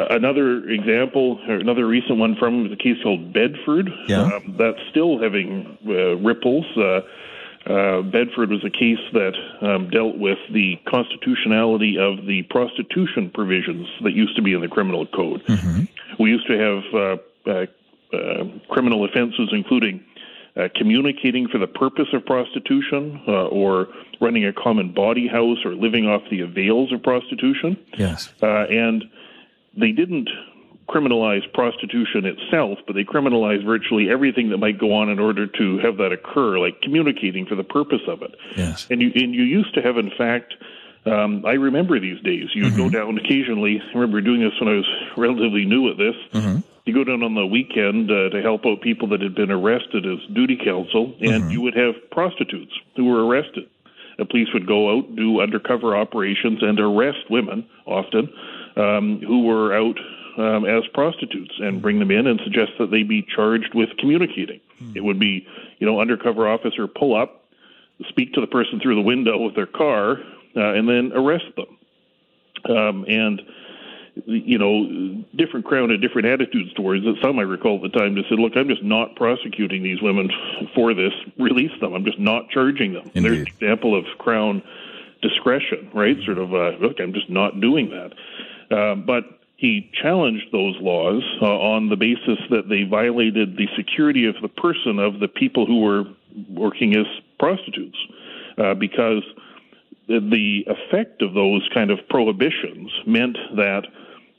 another 0.09 0.69
example, 0.69 1.39
or 1.48 1.56
another 1.56 1.86
recent 1.88 2.18
one 2.18 2.36
from 2.36 2.69
the 2.69 2.75
case 2.75 2.98
called 3.03 3.33
Bedford. 3.33 3.89
Yeah. 4.07 4.24
Um, 4.24 4.56
that's 4.57 4.80
still 4.89 5.19
having 5.21 5.77
uh, 5.86 6.15
ripples. 6.18 6.65
Uh, 6.77 7.01
uh, 7.65 8.01
Bedford 8.01 8.50
was 8.50 8.63
a 8.65 8.71
case 8.71 9.00
that 9.13 9.33
um, 9.62 9.89
dealt 9.89 10.18
with 10.18 10.39
the 10.51 10.77
constitutionality 10.88 11.97
of 11.97 12.25
the 12.25 12.42
prostitution 12.50 13.30
provisions 13.33 13.88
that 14.04 14.13
used 14.13 14.36
to 14.36 14.42
be 14.42 14.54
in 14.54 14.62
the 14.62 14.68
criminal 14.68 15.06
code. 15.06 15.44
Mm-hmm. 15.45 15.83
We 16.21 16.31
used 16.31 16.47
to 16.47 16.57
have 16.57 16.83
uh, 16.94 17.18
uh, 17.45 17.51
uh, 17.51 17.65
criminal 18.69 19.05
offenses, 19.05 19.49
including 19.51 20.03
uh, 20.57 20.67
communicating 20.75 21.47
for 21.47 21.57
the 21.57 21.68
purpose 21.68 22.07
of 22.13 22.25
prostitution, 22.25 23.21
uh, 23.27 23.47
or 23.47 23.87
running 24.19 24.45
a 24.45 24.51
common 24.51 24.94
bawdy 24.94 25.27
house, 25.27 25.59
or 25.63 25.73
living 25.75 26.06
off 26.07 26.21
the 26.30 26.41
avails 26.41 26.91
of 26.91 27.01
prostitution. 27.01 27.77
Yes. 27.97 28.33
Uh, 28.44 28.65
and 28.69 29.06
they 29.77 29.91
didn't 29.91 30.30
criminalize 30.89 31.41
prostitution 31.53 32.25
itself, 32.25 32.80
but 32.85 32.94
they 32.94 33.06
criminalized 33.06 33.65
virtually 33.65 34.09
everything 34.09 34.49
that 34.49 34.57
might 34.57 34.77
go 34.77 34.94
on 34.94 35.07
in 35.09 35.19
order 35.19 35.47
to 35.47 35.80
have 35.80 35.95
that 35.97 36.11
occur, 36.11 36.59
like 36.59 36.81
communicating 36.81 37.45
for 37.45 37.56
the 37.56 37.63
purpose 37.63 38.01
of 38.07 38.21
it. 38.21 38.35
Yes. 38.57 38.87
And 38.89 39.01
you 39.01 39.11
and 39.15 39.33
you 39.33 39.44
used 39.44 39.73
to 39.75 39.81
have, 39.81 39.97
in 39.97 40.11
fact. 40.18 40.53
Um, 41.03 41.44
I 41.47 41.53
remember 41.53 41.99
these 41.99 42.21
days. 42.21 42.49
You 42.53 42.65
mm-hmm. 42.65 42.77
go 42.77 42.87
down 42.87 43.18
occasionally. 43.18 43.81
I 43.81 43.97
remember 43.97 44.21
doing 44.21 44.41
this 44.41 44.53
when 44.59 44.69
I 44.69 44.75
was 44.75 44.87
relatively 45.18 45.65
new 45.65 45.89
at 45.89 45.97
this. 45.97 46.13
Mm-hmm 46.31 46.59
you 46.85 46.94
go 46.94 47.04
down 47.04 47.23
on 47.23 47.35
the 47.35 47.45
weekend 47.45 48.09
uh, 48.09 48.30
to 48.30 48.42
help 48.42 48.66
out 48.66 48.81
people 48.81 49.07
that 49.09 49.21
had 49.21 49.35
been 49.35 49.52
arrested 49.52 50.06
as 50.06 50.19
duty 50.33 50.57
counsel, 50.64 51.14
and 51.21 51.44
mm-hmm. 51.44 51.52
you 51.52 51.61
would 51.61 51.76
have 51.76 51.95
prostitutes 52.11 52.73
who 52.95 53.06
were 53.06 53.26
arrested. 53.26 53.69
The 54.18 54.26
police 54.26 54.50
would 54.54 54.68
go 54.68 54.97
out, 54.97 55.16
do 55.16 55.42
undercover 55.42 55.95
operations, 55.95 56.61
and 56.61 56.80
arrest 56.80 57.30
women 57.30 57.68
often 57.85 58.30
um, 58.76 59.19
who 59.26 59.45
were 59.45 59.73
out 59.73 59.97
um, 60.38 60.66
as 60.66 60.83
prostitutes 60.94 61.54
and 61.59 61.81
bring 61.81 62.00
them 62.00 62.11
in 62.11 62.28
and 62.28 62.40
suggest 62.44 62.71
that 62.80 62.92
they 62.92 63.04
be 63.04 63.23
charged 63.23 63.73
with 63.73 63.90
communicating. 63.97 64.59
Mm-hmm. 64.81 64.97
It 64.97 65.04
would 65.04 65.19
be, 65.19 65.47
you 65.80 65.88
know, 65.88 66.00
undercover 66.00 66.47
officer 66.47 66.88
pull 66.88 67.16
up, 67.16 67.45
speak 68.09 68.33
to 68.33 68.42
the 68.42 68.47
person 68.47 68.80
through 68.80 68.95
the 68.95 69.02
window 69.02 69.38
with 69.38 69.56
their 69.56 69.68
car, 69.68 70.18
uh, 70.56 70.73
and 70.73 70.88
then 70.88 71.11
arrest 71.14 71.45
them. 71.56 71.78
Um, 72.66 73.06
and 73.07 73.42
you 74.25 74.57
know, 74.57 75.23
different 75.35 75.65
Crown 75.65 75.89
had 75.89 76.01
different 76.01 76.27
attitudes 76.27 76.73
towards 76.73 77.06
it. 77.06 77.15
Some 77.21 77.39
I 77.39 77.44
recall 77.44 77.77
at 77.77 77.91
the 77.91 77.97
time 77.97 78.15
just 78.15 78.30
said, 78.30 78.39
"Look, 78.39 78.53
I'm 78.56 78.68
just 78.68 78.83
not 78.83 79.15
prosecuting 79.15 79.83
these 79.83 80.01
women 80.01 80.30
for 80.75 80.94
this. 80.94 81.13
Release 81.37 81.71
them. 81.80 81.94
I'm 81.94 82.06
just 82.06 82.19
not 82.19 82.49
charging 82.49 82.94
them." 82.94 83.09
Indeed. 83.13 83.23
There's 83.23 83.39
an 83.39 83.47
example 83.47 83.95
of 83.97 84.06
Crown 84.18 84.61
discretion, 85.21 85.89
right? 85.94 86.18
Sort 86.25 86.39
of, 86.39 86.53
uh, 86.53 86.71
look, 86.80 86.99
I'm 86.99 87.13
just 87.13 87.30
not 87.30 87.61
doing 87.61 87.89
that. 87.91 88.13
Uh, 88.75 88.95
but 88.95 89.23
he 89.57 89.89
challenged 89.94 90.45
those 90.51 90.75
laws 90.81 91.23
uh, 91.41 91.45
on 91.45 91.89
the 91.89 91.95
basis 91.95 92.39
that 92.49 92.68
they 92.68 92.83
violated 92.83 93.57
the 93.57 93.68
security 93.77 94.25
of 94.25 94.35
the 94.41 94.47
person 94.47 94.97
of 94.97 95.19
the 95.19 95.27
people 95.27 95.65
who 95.65 95.81
were 95.81 96.03
working 96.49 96.95
as 96.95 97.06
prostitutes, 97.37 97.97
uh, 98.57 98.73
because 98.73 99.23
the 100.19 100.65
effect 100.68 101.21
of 101.21 101.33
those 101.33 101.68
kind 101.73 101.91
of 101.91 101.99
prohibitions 102.09 102.91
meant 103.06 103.37
that 103.56 103.85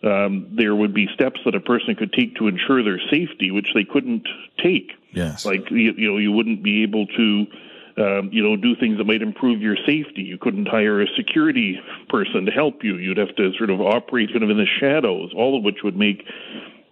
um, 0.04 0.48
there 0.52 0.74
would 0.74 0.92
be 0.92 1.06
steps 1.14 1.40
that 1.44 1.54
a 1.54 1.60
person 1.60 1.94
could 1.94 2.12
take 2.12 2.36
to 2.36 2.48
ensure 2.48 2.82
their 2.82 3.00
safety, 3.10 3.50
which 3.50 3.68
they 3.74 3.84
couldn't 3.84 4.26
take. 4.62 4.90
Yes. 5.12 5.44
Like 5.44 5.70
you, 5.70 5.92
you 5.96 6.10
know, 6.10 6.18
you 6.18 6.32
wouldn't 6.32 6.62
be 6.62 6.82
able 6.82 7.06
to. 7.06 7.46
Um, 7.94 8.30
you 8.32 8.42
know, 8.42 8.56
do 8.56 8.74
things 8.74 8.96
that 8.96 9.04
might 9.04 9.20
improve 9.20 9.60
your 9.60 9.76
safety. 9.76 10.22
You 10.22 10.38
couldn't 10.38 10.66
hire 10.66 11.02
a 11.02 11.06
security 11.14 11.78
person 12.08 12.46
to 12.46 12.50
help 12.50 12.82
you. 12.82 12.96
You'd 12.96 13.18
have 13.18 13.36
to 13.36 13.52
sort 13.58 13.68
of 13.68 13.82
operate 13.82 14.30
kind 14.32 14.42
of 14.42 14.48
in 14.48 14.56
the 14.56 14.64
shadows, 14.80 15.30
all 15.36 15.58
of 15.58 15.62
which 15.62 15.82
would 15.84 15.94
make 15.94 16.24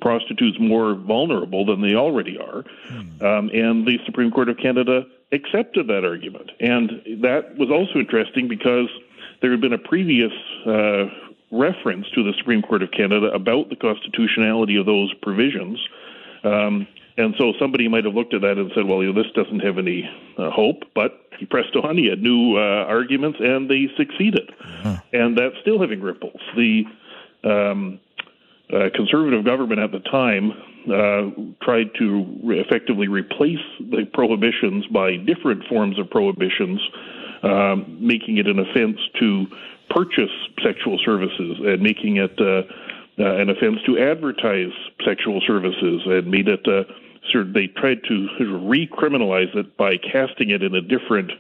prostitutes 0.00 0.58
more 0.60 0.94
vulnerable 0.94 1.64
than 1.64 1.80
they 1.80 1.94
already 1.94 2.38
are. 2.38 2.64
Hmm. 2.88 3.24
Um, 3.24 3.50
and 3.52 3.86
the 3.86 3.98
Supreme 4.06 4.30
Court 4.30 4.48
of 4.48 4.56
Canada 4.56 5.06
accepted 5.32 5.86
that 5.88 6.04
argument. 6.04 6.50
And 6.60 6.90
that 7.22 7.56
was 7.56 7.70
also 7.70 7.98
interesting 7.98 8.48
because 8.48 8.88
there 9.40 9.50
had 9.50 9.60
been 9.60 9.72
a 9.72 9.78
previous 9.78 10.32
uh, 10.66 11.06
reference 11.50 12.08
to 12.14 12.22
the 12.22 12.32
Supreme 12.38 12.62
Court 12.62 12.82
of 12.82 12.90
Canada 12.90 13.30
about 13.32 13.70
the 13.70 13.76
constitutionality 13.76 14.76
of 14.76 14.86
those 14.86 15.12
provisions. 15.22 15.78
Um, 16.44 16.86
and 17.16 17.34
so 17.38 17.52
somebody 17.58 17.88
might 17.88 18.04
have 18.04 18.14
looked 18.14 18.34
at 18.34 18.40
that 18.42 18.56
and 18.56 18.70
said, 18.74 18.86
well, 18.86 19.02
you 19.02 19.12
know, 19.12 19.22
this 19.22 19.30
doesn't 19.32 19.60
have 19.60 19.78
any 19.78 20.08
uh, 20.38 20.50
hope. 20.50 20.84
But 20.94 21.20
he 21.38 21.46
pressed 21.46 21.76
on, 21.76 21.96
he 21.96 22.06
had 22.06 22.22
new 22.22 22.56
uh, 22.56 22.84
arguments, 22.86 23.38
and 23.40 23.68
they 23.68 23.88
succeeded. 23.96 24.50
Uh-huh. 24.62 24.96
And 25.12 25.36
that's 25.36 25.56
still 25.60 25.80
having 25.80 26.00
ripples. 26.00 26.40
The 26.56 26.84
um, 27.44 28.00
uh, 28.72 28.90
conservative 28.94 29.44
government 29.44 29.80
at 29.80 29.92
the 29.92 30.00
time 30.00 30.52
uh, 30.86 31.30
tried 31.62 31.90
to 31.98 32.40
re- 32.42 32.60
effectively 32.60 33.08
replace 33.08 33.58
the 33.78 34.06
prohibitions 34.12 34.86
by 34.86 35.16
different 35.16 35.64
forms 35.68 35.98
of 35.98 36.08
prohibitions, 36.10 36.80
um, 37.42 37.98
making 38.00 38.38
it 38.38 38.46
an 38.46 38.58
offense 38.58 38.98
to 39.18 39.46
purchase 39.90 40.30
sexual 40.62 40.98
services 41.04 41.58
and 41.64 41.82
making 41.82 42.16
it 42.16 42.32
uh, 42.40 42.62
uh, 43.18 43.36
an 43.36 43.50
offense 43.50 43.78
to 43.84 43.98
advertise 43.98 44.72
sexual 45.04 45.40
services 45.46 46.02
and 46.06 46.30
made 46.30 46.48
it 46.48 46.66
uh, 46.66 46.84
sort 47.30 47.52
they 47.52 47.66
tried 47.66 47.98
to 48.08 48.28
recriminalize 48.40 49.54
it 49.54 49.76
by 49.76 49.96
casting 49.96 50.50
it 50.50 50.62
in 50.62 50.74
a 50.74 50.80
different 50.80 51.30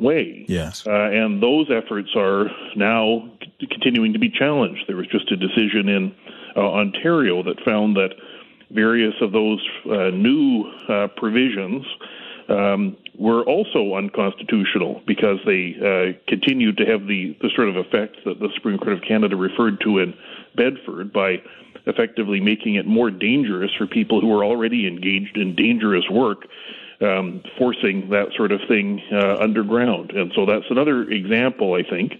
way. 0.00 0.44
Yes. 0.48 0.86
Uh, 0.86 0.90
and 0.90 1.42
those 1.42 1.70
efforts 1.70 2.10
are 2.16 2.46
now 2.76 3.30
c- 3.42 3.66
continuing 3.70 4.12
to 4.12 4.18
be 4.18 4.30
challenged. 4.30 4.84
There 4.86 4.96
was 4.96 5.06
just 5.08 5.30
a 5.32 5.36
decision 5.36 5.88
in 5.88 6.14
uh, 6.56 6.60
Ontario 6.60 7.42
that 7.42 7.60
found 7.64 7.96
that 7.96 8.10
various 8.70 9.14
of 9.20 9.32
those 9.32 9.64
uh, 9.86 10.10
new 10.10 10.64
uh, 10.88 11.08
provisions 11.16 11.84
um, 12.48 12.96
were 13.18 13.42
also 13.44 13.94
unconstitutional 13.94 15.02
because 15.06 15.38
they 15.46 15.74
uh, 15.80 16.18
continued 16.28 16.76
to 16.76 16.84
have 16.84 17.06
the, 17.06 17.36
the 17.40 17.50
sort 17.54 17.68
of 17.68 17.76
effect 17.76 18.16
that 18.24 18.38
the 18.40 18.48
Supreme 18.54 18.78
Court 18.78 18.92
of 18.92 19.02
Canada 19.06 19.36
referred 19.36 19.80
to 19.80 19.98
in 19.98 20.14
Bedford 20.54 21.12
by 21.12 21.42
effectively 21.86 22.40
making 22.40 22.74
it 22.74 22.86
more 22.86 23.10
dangerous 23.10 23.70
for 23.78 23.86
people 23.86 24.20
who 24.20 24.32
are 24.32 24.44
already 24.44 24.86
engaged 24.86 25.36
in 25.36 25.54
dangerous 25.54 26.04
work, 26.10 26.46
um, 27.00 27.42
forcing 27.58 28.10
that 28.10 28.28
sort 28.36 28.52
of 28.52 28.60
thing 28.68 29.02
uh, 29.12 29.36
underground. 29.36 30.12
And 30.12 30.32
so 30.34 30.46
that's 30.46 30.66
another 30.70 31.02
example, 31.02 31.74
I 31.74 31.82
think, 31.88 32.14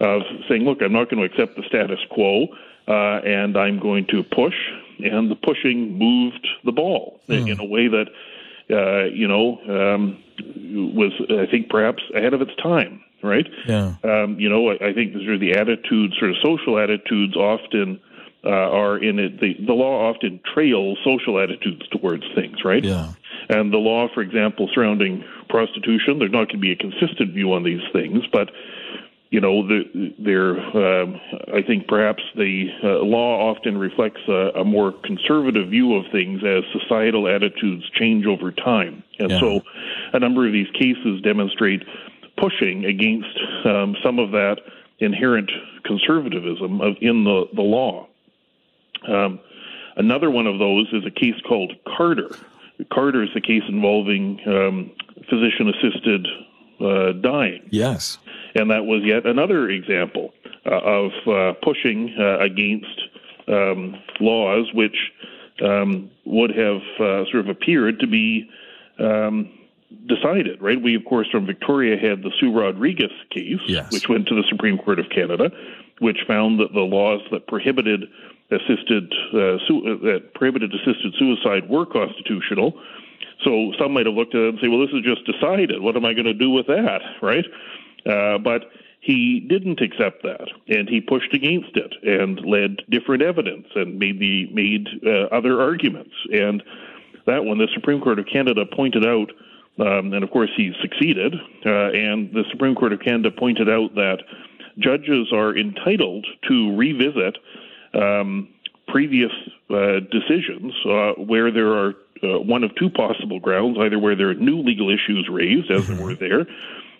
of 0.00 0.22
saying, 0.48 0.64
look, 0.64 0.82
I'm 0.82 0.92
not 0.92 1.10
going 1.10 1.26
to 1.26 1.32
accept 1.32 1.56
the 1.56 1.62
status 1.68 2.00
quo 2.10 2.48
uh, 2.88 3.20
and 3.24 3.56
I'm 3.56 3.78
going 3.78 4.06
to 4.08 4.22
push. 4.22 4.54
And 4.98 5.30
the 5.30 5.36
pushing 5.36 5.98
moved 5.98 6.46
the 6.64 6.72
ball 6.72 7.20
mm. 7.28 7.50
in 7.50 7.60
a 7.60 7.64
way 7.64 7.88
that, 7.88 8.06
uh, 8.70 9.04
you 9.04 9.28
know, 9.28 9.58
um, 9.68 10.22
was, 10.94 11.12
I 11.30 11.50
think, 11.50 11.68
perhaps 11.68 12.02
ahead 12.14 12.32
of 12.32 12.40
its 12.40 12.54
time, 12.62 13.02
right? 13.22 13.46
Yeah. 13.68 13.96
Um, 14.04 14.40
you 14.40 14.48
know, 14.48 14.70
I, 14.70 14.88
I 14.88 14.94
think 14.94 15.12
sort 15.14 15.34
of 15.34 15.40
the 15.40 15.52
attitudes, 15.52 16.16
sort 16.18 16.30
of 16.30 16.36
social 16.42 16.78
attitudes 16.78 17.36
often 17.36 18.00
uh, 18.44 18.48
are 18.48 18.96
in 18.96 19.18
it. 19.18 19.40
The, 19.40 19.54
the 19.66 19.72
law 19.72 20.08
often 20.08 20.40
trails 20.54 20.98
social 21.04 21.38
attitudes 21.38 21.86
towards 21.88 22.24
things, 22.34 22.64
right? 22.64 22.84
Yeah. 22.84 23.12
And 23.48 23.72
the 23.72 23.78
law, 23.78 24.08
for 24.12 24.22
example, 24.22 24.68
surrounding 24.74 25.24
prostitution, 25.48 26.18
there's 26.18 26.32
not 26.32 26.48
going 26.48 26.56
to 26.56 26.58
be 26.58 26.72
a 26.72 26.76
consistent 26.76 27.32
view 27.32 27.52
on 27.52 27.62
these 27.62 27.82
things, 27.92 28.24
but 28.32 28.50
you 29.30 29.40
know, 29.40 29.66
the, 29.66 30.14
there. 30.18 30.56
Uh, 30.56 31.06
I 31.52 31.62
think 31.66 31.88
perhaps 31.88 32.22
the 32.36 32.68
uh, 32.82 33.04
law 33.04 33.50
often 33.50 33.76
reflects 33.76 34.20
a, 34.28 34.60
a, 34.60 34.64
more 34.64 34.92
conservative 35.04 35.68
view 35.68 35.94
of 35.96 36.04
things 36.12 36.42
as 36.44 36.62
societal 36.72 37.26
attitudes 37.26 37.88
change 37.90 38.24
over 38.24 38.52
time, 38.52 39.02
and 39.18 39.30
yeah. 39.30 39.40
so 39.40 39.62
a 40.12 40.20
number 40.20 40.46
of 40.46 40.52
these 40.52 40.70
cases 40.78 41.20
demonstrate 41.22 41.82
pushing 42.36 42.84
against 42.84 43.38
um, 43.64 43.96
some 44.02 44.20
of 44.20 44.30
that 44.30 44.58
inherent 45.00 45.50
conservatism 45.84 46.80
of, 46.80 46.94
in 47.00 47.24
the 47.24 47.46
the 47.54 47.62
law. 47.62 48.06
Um, 49.08 49.40
another 49.96 50.30
one 50.30 50.46
of 50.46 50.58
those 50.58 50.86
is 50.92 51.04
a 51.04 51.10
case 51.10 51.40
called 51.48 51.72
Carter. 51.96 52.30
Carter 52.92 53.22
is 53.22 53.30
a 53.34 53.40
case 53.40 53.62
involving 53.68 54.40
um, 54.46 54.90
physician-assisted 55.28 56.26
uh, 56.80 57.12
dying. 57.22 57.66
Yes. 57.70 58.18
And 58.54 58.70
that 58.70 58.84
was 58.84 59.02
yet 59.04 59.26
another 59.26 59.68
example 59.68 60.32
uh, 60.64 60.80
of 60.80 61.10
uh, 61.26 61.52
pushing 61.62 62.14
uh, 62.18 62.38
against 62.38 63.00
um, 63.48 63.96
laws 64.20 64.70
which 64.74 64.96
um, 65.64 66.10
would 66.24 66.50
have 66.50 66.82
uh, 67.00 67.24
sort 67.30 67.36
of 67.36 67.48
appeared 67.48 68.00
to 68.00 68.06
be 68.06 68.48
um, 68.98 69.50
decided, 70.06 70.60
right? 70.60 70.80
We, 70.80 70.96
of 70.96 71.04
course, 71.04 71.28
from 71.30 71.46
Victoria 71.46 71.96
had 71.96 72.22
the 72.22 72.30
Sue 72.40 72.52
Rodriguez 72.52 73.12
case, 73.30 73.60
yes. 73.66 73.92
which 73.92 74.08
went 74.08 74.26
to 74.28 74.34
the 74.34 74.44
Supreme 74.48 74.78
Court 74.78 74.98
of 74.98 75.06
Canada, 75.10 75.50
which 76.00 76.18
found 76.26 76.60
that 76.60 76.72
the 76.74 76.80
laws 76.80 77.20
that 77.30 77.46
prohibited 77.46 78.04
assisted 78.50 79.12
uh, 79.34 79.58
su- 79.66 79.98
that 80.02 80.34
prohibited 80.34 80.72
assisted 80.72 81.14
suicide 81.18 81.68
were 81.68 81.86
constitutional. 81.86 82.80
So 83.44 83.72
some 83.78 83.92
might 83.92 84.06
have 84.06 84.14
looked 84.14 84.34
at 84.34 84.40
it 84.40 84.48
and 84.50 84.58
say, 84.60 84.68
well, 84.68 84.80
this 84.80 84.94
is 84.94 85.02
just 85.02 85.26
decided. 85.26 85.82
What 85.82 85.96
am 85.96 86.04
I 86.04 86.14
going 86.14 86.26
to 86.26 86.34
do 86.34 86.50
with 86.50 86.66
that, 86.68 87.00
right? 87.20 87.44
Uh, 88.06 88.38
but 88.38 88.70
he 89.00 89.40
didn't 89.40 89.80
accept 89.80 90.22
that, 90.22 90.48
and 90.68 90.88
he 90.88 91.00
pushed 91.00 91.32
against 91.32 91.76
it 91.76 91.94
and 92.02 92.40
led 92.44 92.82
different 92.90 93.22
evidence 93.22 93.66
and 93.74 93.98
made 93.98 94.18
the 94.18 94.48
made 94.52 94.88
uh, 95.06 95.34
other 95.34 95.60
arguments. 95.60 96.14
And 96.32 96.62
that 97.26 97.44
one, 97.44 97.58
the 97.58 97.68
Supreme 97.74 98.00
Court 98.00 98.18
of 98.18 98.26
Canada 98.26 98.64
pointed 98.64 99.06
out, 99.06 99.30
um, 99.78 100.12
and 100.12 100.24
of 100.24 100.30
course 100.30 100.50
he 100.56 100.72
succeeded. 100.80 101.34
Uh, 101.64 101.90
and 101.92 102.32
the 102.32 102.44
Supreme 102.50 102.74
Court 102.74 102.92
of 102.92 103.00
Canada 103.00 103.30
pointed 103.30 103.68
out 103.68 103.94
that 103.94 104.22
judges 104.78 105.32
are 105.32 105.56
entitled 105.56 106.26
to 106.48 106.76
revisit 106.76 107.38
um, 107.96 108.48
previous 108.88 109.32
uh, 109.70 110.00
decisions 110.10 110.72
uh, 110.86 111.12
where 111.12 111.50
there 111.50 111.72
are 111.72 111.94
uh, 112.22 112.38
one 112.40 112.64
of 112.64 112.74
two 112.76 112.90
possible 112.90 113.40
grounds, 113.40 113.76
either 113.80 113.98
where 113.98 114.16
there 114.16 114.30
are 114.30 114.34
new 114.34 114.62
legal 114.62 114.88
issues 114.90 115.28
raised, 115.30 115.70
as 115.70 115.86
there 115.86 116.00
were 116.02 116.14
there, 116.14 116.46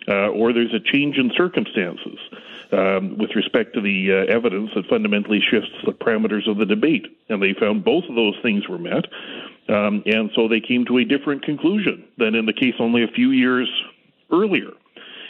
uh, 0.07 0.29
or 0.29 0.53
there's 0.53 0.73
a 0.73 0.79
change 0.79 1.17
in 1.17 1.31
circumstances 1.35 2.19
um, 2.71 3.17
with 3.17 3.35
respect 3.35 3.73
to 3.73 3.81
the 3.81 4.11
uh, 4.11 4.33
evidence 4.33 4.69
that 4.75 4.85
fundamentally 4.87 5.39
shifts 5.39 5.71
the 5.85 5.91
parameters 5.91 6.49
of 6.49 6.57
the 6.57 6.65
debate. 6.65 7.07
And 7.29 7.41
they 7.41 7.53
found 7.53 7.83
both 7.83 8.03
of 8.09 8.15
those 8.15 8.35
things 8.41 8.67
were 8.67 8.77
met. 8.77 9.05
Um, 9.69 10.03
and 10.05 10.29
so 10.35 10.47
they 10.47 10.61
came 10.61 10.85
to 10.85 10.97
a 10.99 11.03
different 11.03 11.43
conclusion 11.43 12.05
than 12.17 12.35
in 12.35 12.45
the 12.45 12.53
case 12.53 12.75
only 12.79 13.03
a 13.03 13.07
few 13.07 13.31
years 13.31 13.69
earlier. 14.31 14.71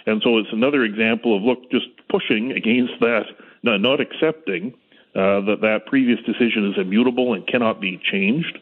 And 0.05 0.21
so 0.23 0.37
it's 0.37 0.49
another 0.51 0.83
example 0.83 1.35
of 1.35 1.43
look, 1.43 1.69
just 1.71 1.87
pushing 2.09 2.51
against 2.51 2.93
that, 3.01 3.25
not, 3.63 3.81
not 3.81 3.99
accepting 3.99 4.73
uh, 5.17 5.41
that 5.41 5.61
that 5.61 5.87
previous 5.87 6.19
decision 6.25 6.71
is 6.71 6.77
immutable 6.77 7.33
and 7.33 7.47
cannot 7.47 7.81
be 7.81 7.99
changed. 8.11 8.59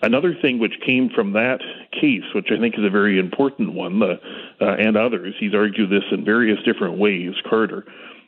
Another 0.00 0.32
thing 0.40 0.60
which 0.60 0.74
came 0.86 1.10
from 1.10 1.32
that 1.32 1.60
case, 1.90 2.22
which 2.32 2.48
I 2.52 2.60
think 2.60 2.78
is 2.78 2.84
a 2.84 2.90
very 2.90 3.18
important 3.18 3.72
one, 3.72 4.00
uh, 4.00 4.16
uh, 4.60 4.64
and 4.78 4.96
others, 4.96 5.34
he's 5.40 5.54
argued 5.54 5.90
this 5.90 6.04
in 6.12 6.24
various 6.24 6.62
different 6.64 6.98
ways, 6.98 7.34
Carter, 7.48 7.84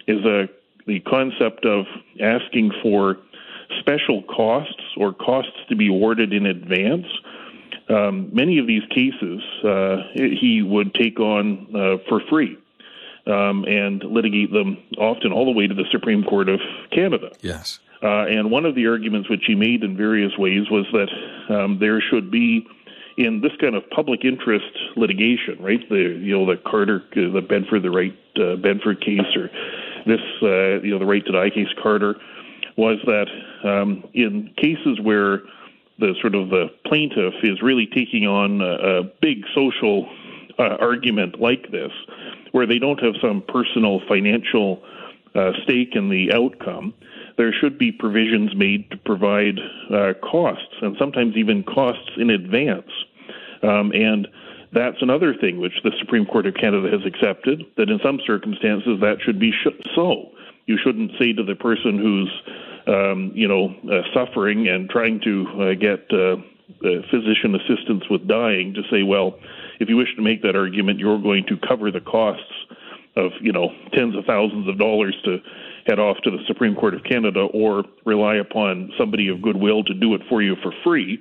is 0.08 0.24
uh, 0.24 0.46
the 0.86 0.98
concept 1.00 1.64
of 1.64 1.86
asking 2.20 2.72
for 2.82 3.18
special 3.78 4.24
costs 4.24 4.82
or 4.96 5.12
costs 5.12 5.52
to 5.68 5.76
be 5.76 5.86
awarded 5.86 6.32
in 6.32 6.46
advance. 6.46 7.06
Um, 7.88 8.30
many 8.32 8.58
of 8.58 8.66
these 8.66 8.82
cases 8.90 9.40
uh, 9.64 9.98
he 10.14 10.62
would 10.62 10.92
take 10.94 11.20
on 11.20 11.68
uh, 11.74 11.96
for 12.08 12.20
free. 12.28 12.58
Um, 13.26 13.64
and 13.64 14.02
litigate 14.02 14.50
them 14.50 14.78
often 14.96 15.30
all 15.30 15.44
the 15.44 15.52
way 15.52 15.66
to 15.66 15.74
the 15.74 15.84
Supreme 15.92 16.24
Court 16.24 16.48
of 16.48 16.58
Canada. 16.90 17.30
Yes. 17.42 17.78
Uh, 18.02 18.24
and 18.24 18.50
one 18.50 18.64
of 18.64 18.74
the 18.74 18.86
arguments 18.86 19.28
which 19.28 19.44
he 19.46 19.54
made 19.54 19.84
in 19.84 19.94
various 19.94 20.32
ways 20.38 20.70
was 20.70 20.86
that 20.92 21.54
um, 21.54 21.78
there 21.78 22.00
should 22.00 22.30
be, 22.30 22.66
in 23.18 23.42
this 23.42 23.52
kind 23.60 23.74
of 23.74 23.88
public 23.90 24.24
interest 24.24 24.72
litigation, 24.96 25.58
right? 25.60 25.86
The 25.88 26.18
you 26.18 26.36
know 26.36 26.46
the 26.46 26.56
Carter, 26.56 27.02
uh, 27.12 27.30
the 27.32 27.42
Bedford, 27.46 27.82
the 27.82 27.90
right 27.90 28.16
uh, 28.40 28.56
Bedford 28.56 29.02
case, 29.04 29.36
or 29.36 29.50
this 30.06 30.20
uh, 30.42 30.80
you 30.82 30.92
know 30.92 30.98
the 30.98 31.06
right 31.06 31.24
to 31.26 31.32
die 31.32 31.50
case, 31.50 31.68
Carter, 31.82 32.16
was 32.76 32.98
that 33.04 33.26
um, 33.68 34.08
in 34.14 34.54
cases 34.56 34.98
where 35.02 35.42
the 35.98 36.14
sort 36.22 36.34
of 36.34 36.48
the 36.48 36.68
plaintiff 36.86 37.34
is 37.42 37.60
really 37.60 37.86
taking 37.86 38.26
on 38.26 38.62
a, 38.62 39.00
a 39.00 39.02
big 39.20 39.44
social 39.54 40.08
uh, 40.58 40.76
argument 40.80 41.38
like 41.38 41.70
this, 41.70 41.92
where 42.52 42.66
they 42.66 42.78
don't 42.78 43.02
have 43.02 43.14
some 43.22 43.42
personal 43.48 44.00
financial 44.08 44.82
uh, 45.34 45.52
stake 45.64 45.94
in 45.94 46.08
the 46.08 46.32
outcome 46.34 46.94
there 47.40 47.54
should 47.58 47.78
be 47.78 47.90
provisions 47.90 48.54
made 48.54 48.90
to 48.90 48.98
provide 48.98 49.58
uh, 49.90 50.12
costs, 50.20 50.76
and 50.82 50.94
sometimes 50.98 51.36
even 51.38 51.62
costs 51.62 52.10
in 52.18 52.28
advance. 52.28 52.90
Um, 53.62 53.92
and 53.92 54.28
that's 54.74 54.98
another 55.00 55.34
thing 55.34 55.58
which 55.58 55.72
the 55.82 55.92
Supreme 56.00 56.26
Court 56.26 56.44
of 56.44 56.52
Canada 56.54 56.90
has 56.90 57.00
accepted 57.06 57.64
that 57.78 57.88
in 57.88 57.98
some 58.04 58.20
circumstances 58.26 59.00
that 59.00 59.22
should 59.24 59.40
be 59.40 59.52
sh- 59.52 59.80
so. 59.96 60.32
You 60.66 60.76
shouldn't 60.84 61.12
say 61.18 61.32
to 61.32 61.42
the 61.42 61.54
person 61.54 61.96
who's, 61.96 62.30
um, 62.86 63.32
you 63.34 63.48
know, 63.48 63.74
uh, 63.90 64.02
suffering 64.12 64.68
and 64.68 64.90
trying 64.90 65.20
to 65.24 65.46
uh, 65.58 65.74
get 65.80 66.12
uh, 66.12 66.36
physician 67.10 67.54
assistance 67.54 68.04
with 68.10 68.28
dying 68.28 68.74
to 68.74 68.82
say, 68.90 69.02
well, 69.02 69.38
if 69.80 69.88
you 69.88 69.96
wish 69.96 70.14
to 70.14 70.22
make 70.22 70.42
that 70.42 70.54
argument, 70.54 70.98
you're 70.98 71.20
going 71.20 71.44
to 71.46 71.56
cover 71.66 71.90
the 71.90 72.00
costs 72.00 72.52
of, 73.16 73.32
you 73.40 73.50
know, 73.50 73.70
tens 73.92 74.14
of 74.16 74.24
thousands 74.26 74.68
of 74.68 74.78
dollars 74.78 75.16
to 75.24 75.38
head 75.86 75.98
off 75.98 76.18
to 76.22 76.30
the 76.30 76.38
Supreme 76.46 76.76
Court 76.76 76.94
of 76.94 77.02
Canada 77.02 77.40
or 77.52 77.84
rely 78.04 78.36
upon 78.36 78.92
somebody 78.98 79.28
of 79.28 79.42
goodwill 79.42 79.82
to 79.84 79.94
do 79.94 80.14
it 80.14 80.20
for 80.28 80.42
you 80.42 80.54
for 80.62 80.72
free. 80.84 81.18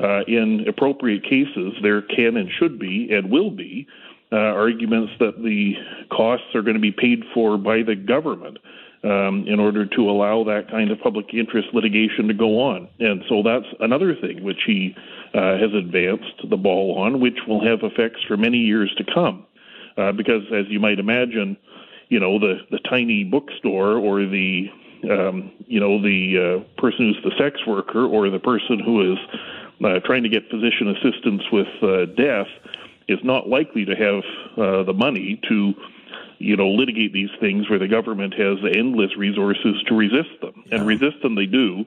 Uh, 0.00 0.22
in 0.26 0.66
appropriate 0.66 1.22
cases, 1.22 1.74
there 1.82 2.02
can 2.02 2.36
and 2.36 2.50
should 2.58 2.78
be 2.78 3.08
and 3.12 3.30
will 3.30 3.50
be 3.50 3.86
uh, 4.32 4.36
arguments 4.36 5.12
that 5.20 5.40
the 5.42 5.74
costs 6.10 6.46
are 6.54 6.62
going 6.62 6.74
to 6.74 6.80
be 6.80 6.90
paid 6.90 7.22
for 7.34 7.58
by 7.58 7.82
the 7.82 7.94
government 7.94 8.58
um, 9.04 9.44
in 9.48 9.58
order 9.58 9.84
to 9.86 10.10
allow 10.10 10.44
that 10.44 10.70
kind 10.70 10.90
of 10.90 11.00
public 11.00 11.34
interest 11.34 11.68
litigation 11.72 12.28
to 12.28 12.34
go 12.34 12.60
on. 12.60 12.88
And 13.00 13.22
so 13.28 13.42
that's 13.42 13.66
another 13.80 14.14
thing 14.14 14.44
which 14.44 14.60
he 14.66 14.94
uh, 15.34 15.58
has 15.58 15.74
advanced 15.74 16.48
the 16.48 16.56
ball 16.56 16.98
on, 16.98 17.20
which 17.20 17.38
will 17.48 17.64
have 17.66 17.80
effects 17.82 18.20
for 18.28 18.36
many 18.36 18.58
years 18.58 18.94
to 18.98 19.04
come. 19.12 19.46
Uh, 19.96 20.12
because, 20.12 20.42
as 20.54 20.64
you 20.68 20.80
might 20.80 20.98
imagine, 20.98 21.56
you 22.08 22.20
know 22.20 22.38
the 22.38 22.58
the 22.70 22.78
tiny 22.88 23.24
bookstore 23.24 23.96
or 23.98 24.20
the 24.20 24.66
um, 25.10 25.50
you 25.66 25.80
know 25.80 26.00
the 26.00 26.62
uh, 26.64 26.80
person 26.80 27.12
who's 27.12 27.24
the 27.24 27.36
sex 27.42 27.60
worker 27.66 28.06
or 28.06 28.30
the 28.30 28.38
person 28.38 28.80
who 28.84 29.12
is 29.12 29.18
uh, 29.84 29.98
trying 30.04 30.22
to 30.22 30.28
get 30.28 30.48
physician 30.50 30.88
assistance 30.88 31.42
with 31.50 31.66
uh, 31.82 32.06
death 32.16 32.48
is 33.08 33.18
not 33.24 33.48
likely 33.48 33.84
to 33.84 33.94
have 33.96 34.22
uh, 34.56 34.82
the 34.84 34.92
money 34.92 35.40
to 35.48 35.74
you 36.42 36.56
know 36.56 36.68
litigate 36.68 37.12
these 37.12 37.30
things 37.40 37.68
where 37.70 37.78
the 37.78 37.88
government 37.88 38.34
has 38.34 38.58
endless 38.74 39.16
resources 39.16 39.82
to 39.86 39.94
resist 39.94 40.40
them 40.40 40.64
and 40.70 40.86
resist 40.86 41.20
them 41.22 41.34
they 41.34 41.46
do 41.46 41.84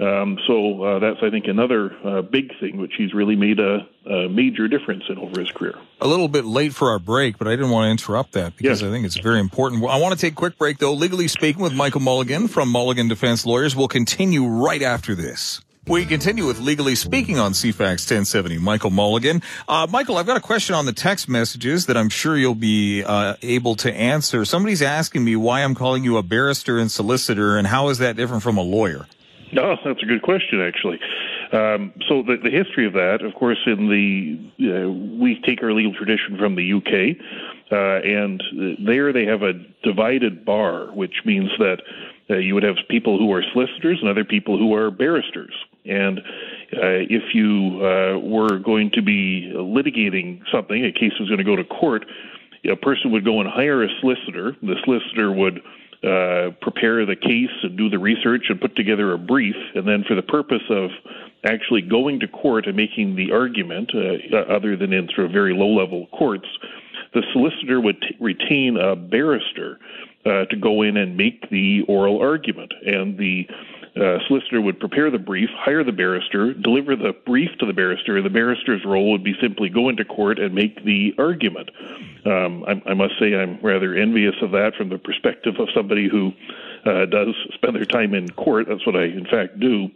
um, 0.00 0.38
so 0.46 0.82
uh, 0.84 0.98
that's, 1.00 1.18
I 1.22 1.30
think, 1.30 1.46
another 1.48 1.92
uh, 2.06 2.22
big 2.22 2.52
thing 2.60 2.76
which 2.76 2.92
he's 2.96 3.12
really 3.12 3.34
made 3.34 3.58
a, 3.58 3.84
a, 4.06 4.28
major 4.28 4.68
difference 4.68 5.02
in 5.08 5.18
over 5.18 5.40
his 5.40 5.50
career. 5.50 5.74
A 6.00 6.06
little 6.06 6.28
bit 6.28 6.44
late 6.44 6.72
for 6.72 6.90
our 6.90 7.00
break, 7.00 7.36
but 7.36 7.48
I 7.48 7.50
didn't 7.50 7.70
want 7.70 7.86
to 7.86 7.90
interrupt 7.90 8.32
that 8.34 8.56
because 8.56 8.80
yes. 8.80 8.88
I 8.88 8.92
think 8.92 9.04
it's 9.04 9.18
very 9.18 9.40
important. 9.40 9.82
I 9.84 9.98
want 9.98 10.14
to 10.14 10.20
take 10.20 10.34
a 10.34 10.36
quick 10.36 10.56
break, 10.56 10.78
though. 10.78 10.92
Legally 10.92 11.26
speaking, 11.26 11.62
with 11.62 11.74
Michael 11.74 12.00
Mulligan 12.00 12.46
from 12.46 12.68
Mulligan 12.68 13.08
Defense 13.08 13.44
Lawyers, 13.44 13.74
we'll 13.74 13.88
continue 13.88 14.46
right 14.46 14.82
after 14.82 15.16
this. 15.16 15.62
We 15.88 16.04
continue 16.04 16.46
with 16.46 16.60
Legally 16.60 16.94
Speaking 16.94 17.38
on 17.38 17.52
CFAX 17.52 18.04
1070. 18.04 18.58
Michael 18.58 18.90
Mulligan. 18.90 19.40
Uh, 19.66 19.86
Michael, 19.88 20.18
I've 20.18 20.26
got 20.26 20.36
a 20.36 20.40
question 20.40 20.74
on 20.74 20.84
the 20.84 20.92
text 20.92 21.30
messages 21.30 21.86
that 21.86 21.96
I'm 21.96 22.10
sure 22.10 22.36
you'll 22.36 22.54
be 22.54 23.02
uh, 23.02 23.36
able 23.40 23.74
to 23.76 23.90
answer. 23.90 24.44
Somebody's 24.44 24.82
asking 24.82 25.24
me 25.24 25.34
why 25.34 25.64
I'm 25.64 25.74
calling 25.74 26.04
you 26.04 26.18
a 26.18 26.22
barrister 26.22 26.78
and 26.78 26.90
solicitor, 26.90 27.56
and 27.56 27.66
how 27.66 27.88
is 27.88 27.98
that 27.98 28.16
different 28.16 28.42
from 28.42 28.58
a 28.58 28.62
lawyer? 28.62 29.06
No, 29.50 29.76
that's 29.82 30.02
a 30.02 30.06
good 30.06 30.20
question, 30.20 30.60
actually. 30.60 31.00
Um, 31.52 31.94
so 32.06 32.22
the, 32.22 32.36
the 32.36 32.50
history 32.50 32.86
of 32.86 32.92
that, 32.92 33.22
of 33.22 33.34
course, 33.34 33.58
in 33.64 33.88
the 33.88 34.68
uh, 34.70 34.90
we 34.90 35.40
take 35.40 35.62
our 35.62 35.72
legal 35.72 35.94
tradition 35.94 36.36
from 36.36 36.54
the 36.54 36.70
UK, 36.70 37.16
uh, 37.72 38.06
and 38.06 38.42
there 38.86 39.10
they 39.14 39.24
have 39.24 39.42
a 39.42 39.54
divided 39.82 40.44
bar, 40.44 40.92
which 40.92 41.22
means 41.24 41.48
that 41.58 41.80
uh, 42.28 42.36
you 42.36 42.52
would 42.52 42.62
have 42.62 42.76
people 42.90 43.18
who 43.18 43.32
are 43.32 43.42
solicitors 43.54 43.98
and 44.02 44.10
other 44.10 44.24
people 44.24 44.58
who 44.58 44.74
are 44.74 44.90
barristers. 44.90 45.54
And 45.88 46.18
uh, 46.18 47.02
if 47.08 47.34
you 47.34 47.80
uh, 47.80 48.18
were 48.18 48.58
going 48.58 48.90
to 48.94 49.02
be 49.02 49.52
litigating 49.54 50.42
something, 50.52 50.84
a 50.84 50.92
case 50.92 51.12
was 51.18 51.28
going 51.28 51.38
to 51.38 51.44
go 51.44 51.56
to 51.56 51.64
court, 51.64 52.04
a 52.70 52.76
person 52.76 53.12
would 53.12 53.24
go 53.24 53.40
and 53.40 53.48
hire 53.48 53.82
a 53.82 53.88
solicitor. 54.00 54.54
The 54.60 54.74
solicitor 54.84 55.32
would 55.32 55.60
uh, 56.04 56.54
prepare 56.60 57.04
the 57.06 57.16
case 57.16 57.50
and 57.62 57.76
do 57.76 57.88
the 57.88 57.98
research 57.98 58.46
and 58.48 58.60
put 58.60 58.76
together 58.76 59.12
a 59.12 59.18
brief, 59.18 59.56
and 59.74 59.86
then 59.86 60.04
for 60.06 60.14
the 60.14 60.22
purpose 60.22 60.62
of 60.70 60.90
actually 61.44 61.82
going 61.82 62.20
to 62.20 62.28
court 62.28 62.66
and 62.66 62.76
making 62.76 63.16
the 63.16 63.32
argument, 63.32 63.90
uh, 63.94 64.36
other 64.52 64.76
than 64.76 64.92
in 64.92 65.08
of 65.18 65.30
very 65.32 65.54
low 65.54 65.74
level 65.74 66.06
courts, 66.16 66.46
the 67.14 67.22
solicitor 67.32 67.80
would 67.80 68.00
t- 68.00 68.16
retain 68.20 68.76
a 68.76 68.94
barrister 68.94 69.78
uh, 70.28 70.44
to 70.46 70.56
go 70.56 70.82
in 70.82 70.96
and 70.96 71.16
make 71.16 71.48
the 71.50 71.82
oral 71.88 72.20
argument, 72.20 72.72
and 72.84 73.16
the 73.18 73.46
uh, 73.96 74.18
solicitor 74.28 74.60
would 74.60 74.78
prepare 74.78 75.10
the 75.10 75.18
brief, 75.18 75.48
hire 75.56 75.82
the 75.82 75.92
barrister, 75.92 76.52
deliver 76.52 76.94
the 76.94 77.12
brief 77.26 77.50
to 77.58 77.66
the 77.66 77.72
barrister. 77.72 78.20
The 78.22 78.30
barrister's 78.30 78.84
role 78.84 79.10
would 79.12 79.24
be 79.24 79.34
simply 79.40 79.68
go 79.68 79.88
into 79.88 80.04
court 80.04 80.38
and 80.38 80.54
make 80.54 80.84
the 80.84 81.14
argument. 81.18 81.70
Um, 82.24 82.64
I, 82.64 82.90
I, 82.90 82.94
must 82.94 83.18
say 83.18 83.34
I'm 83.34 83.58
rather 83.60 83.94
envious 83.94 84.34
of 84.42 84.52
that 84.52 84.74
from 84.76 84.90
the 84.90 84.98
perspective 84.98 85.54
of 85.58 85.68
somebody 85.74 86.08
who 86.08 86.32
uh, 86.84 87.06
does 87.06 87.34
spend 87.54 87.74
their 87.74 87.86
time 87.86 88.14
in 88.14 88.28
court. 88.30 88.66
That's 88.68 88.86
what 88.86 88.96
I, 88.96 89.04
in 89.04 89.24
fact, 89.24 89.58
do. 89.58 89.88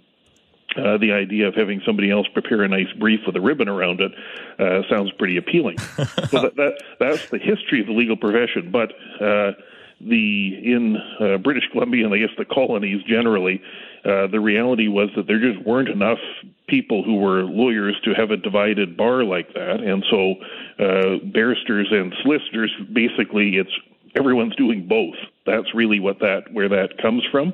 Uh, 0.75 0.97
the 0.97 1.13
idea 1.13 1.47
of 1.47 1.55
having 1.55 1.83
somebody 1.85 2.11
else 2.11 2.27
prepare 2.33 2.63
a 2.63 2.69
nice 2.69 2.91
brief 2.99 3.21
with 3.27 3.37
a 3.37 3.41
ribbon 3.41 3.69
around 3.69 4.01
it 4.01 4.11
uh, 4.59 4.81
sounds 4.89 5.13
pretty 5.13 5.37
appealing. 5.37 5.79
so 5.79 6.41
that, 6.41 6.57
that, 6.57 6.83
that's 6.99 7.29
the 7.29 7.39
history 7.39 7.83
of 7.83 7.87
the 7.87 7.93
legal 7.93 8.17
profession. 8.17 8.71
But 8.71 8.93
uh, 9.21 9.53
the 10.09 10.59
in 10.65 10.97
uh, 11.21 11.39
British 11.39 11.65
Columbia 11.73 12.05
and 12.05 12.15
I 12.15 12.19
guess 12.19 12.35
the 12.37 12.45
colonies 12.45 13.03
generally, 13.05 13.63
uh, 14.05 14.27
the 14.27 14.41
reality 14.41 14.89
was 14.89 15.11
that 15.17 15.27
there 15.27 15.39
just 15.39 15.65
weren't 15.67 15.89
enough 15.89 16.19
people 16.69 17.03
who 17.03 17.17
were 17.17 17.43
lawyers 17.45 17.97
to 18.05 18.15
have 18.15 18.31
a 18.31 18.37
divided 18.37 18.97
bar 18.97 19.25
like 19.25 19.53
that, 19.55 19.81
and 19.81 20.05
so 20.11 20.35
uh, 20.79 21.17
barristers 21.33 21.89
and 21.91 22.15
solicitors 22.23 22.73
basically 22.93 23.57
it's 23.57 23.73
everyone's 24.15 24.57
doing 24.57 24.87
both. 24.87 25.17
That's 25.47 25.75
really 25.75 26.01
what 26.01 26.19
that 26.21 26.53
where 26.53 26.69
that 26.69 26.99
comes 26.99 27.23
from, 27.31 27.53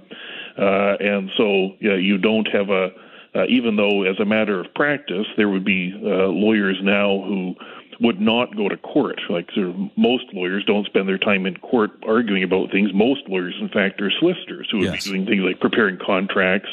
uh, 0.58 0.96
and 1.00 1.30
so 1.36 1.76
yeah, 1.80 1.96
you 1.96 2.18
don't 2.18 2.48
have 2.48 2.70
a 2.70 2.90
uh, 3.34 3.44
even 3.48 3.76
though 3.76 4.04
as 4.04 4.18
a 4.18 4.24
matter 4.24 4.60
of 4.60 4.72
practice 4.74 5.26
there 5.36 5.48
would 5.48 5.64
be 5.64 5.92
uh, 6.02 6.26
lawyers 6.28 6.78
now 6.82 7.22
who 7.26 7.54
would 8.00 8.20
not 8.20 8.56
go 8.56 8.68
to 8.68 8.76
court. 8.76 9.20
Like 9.28 9.50
sort 9.52 9.68
of 9.68 9.76
most 9.96 10.24
lawyers 10.32 10.64
don't 10.64 10.86
spend 10.86 11.08
their 11.08 11.18
time 11.18 11.46
in 11.46 11.56
court 11.56 11.90
arguing 12.06 12.42
about 12.42 12.70
things. 12.70 12.90
Most 12.94 13.22
lawyers, 13.28 13.54
in 13.60 13.68
fact, 13.68 14.00
are 14.00 14.10
solicitors 14.18 14.68
who 14.70 14.78
would 14.78 14.92
yes. 14.92 15.04
be 15.04 15.10
doing 15.10 15.26
things 15.26 15.42
like 15.42 15.60
preparing 15.60 15.98
contracts, 16.04 16.68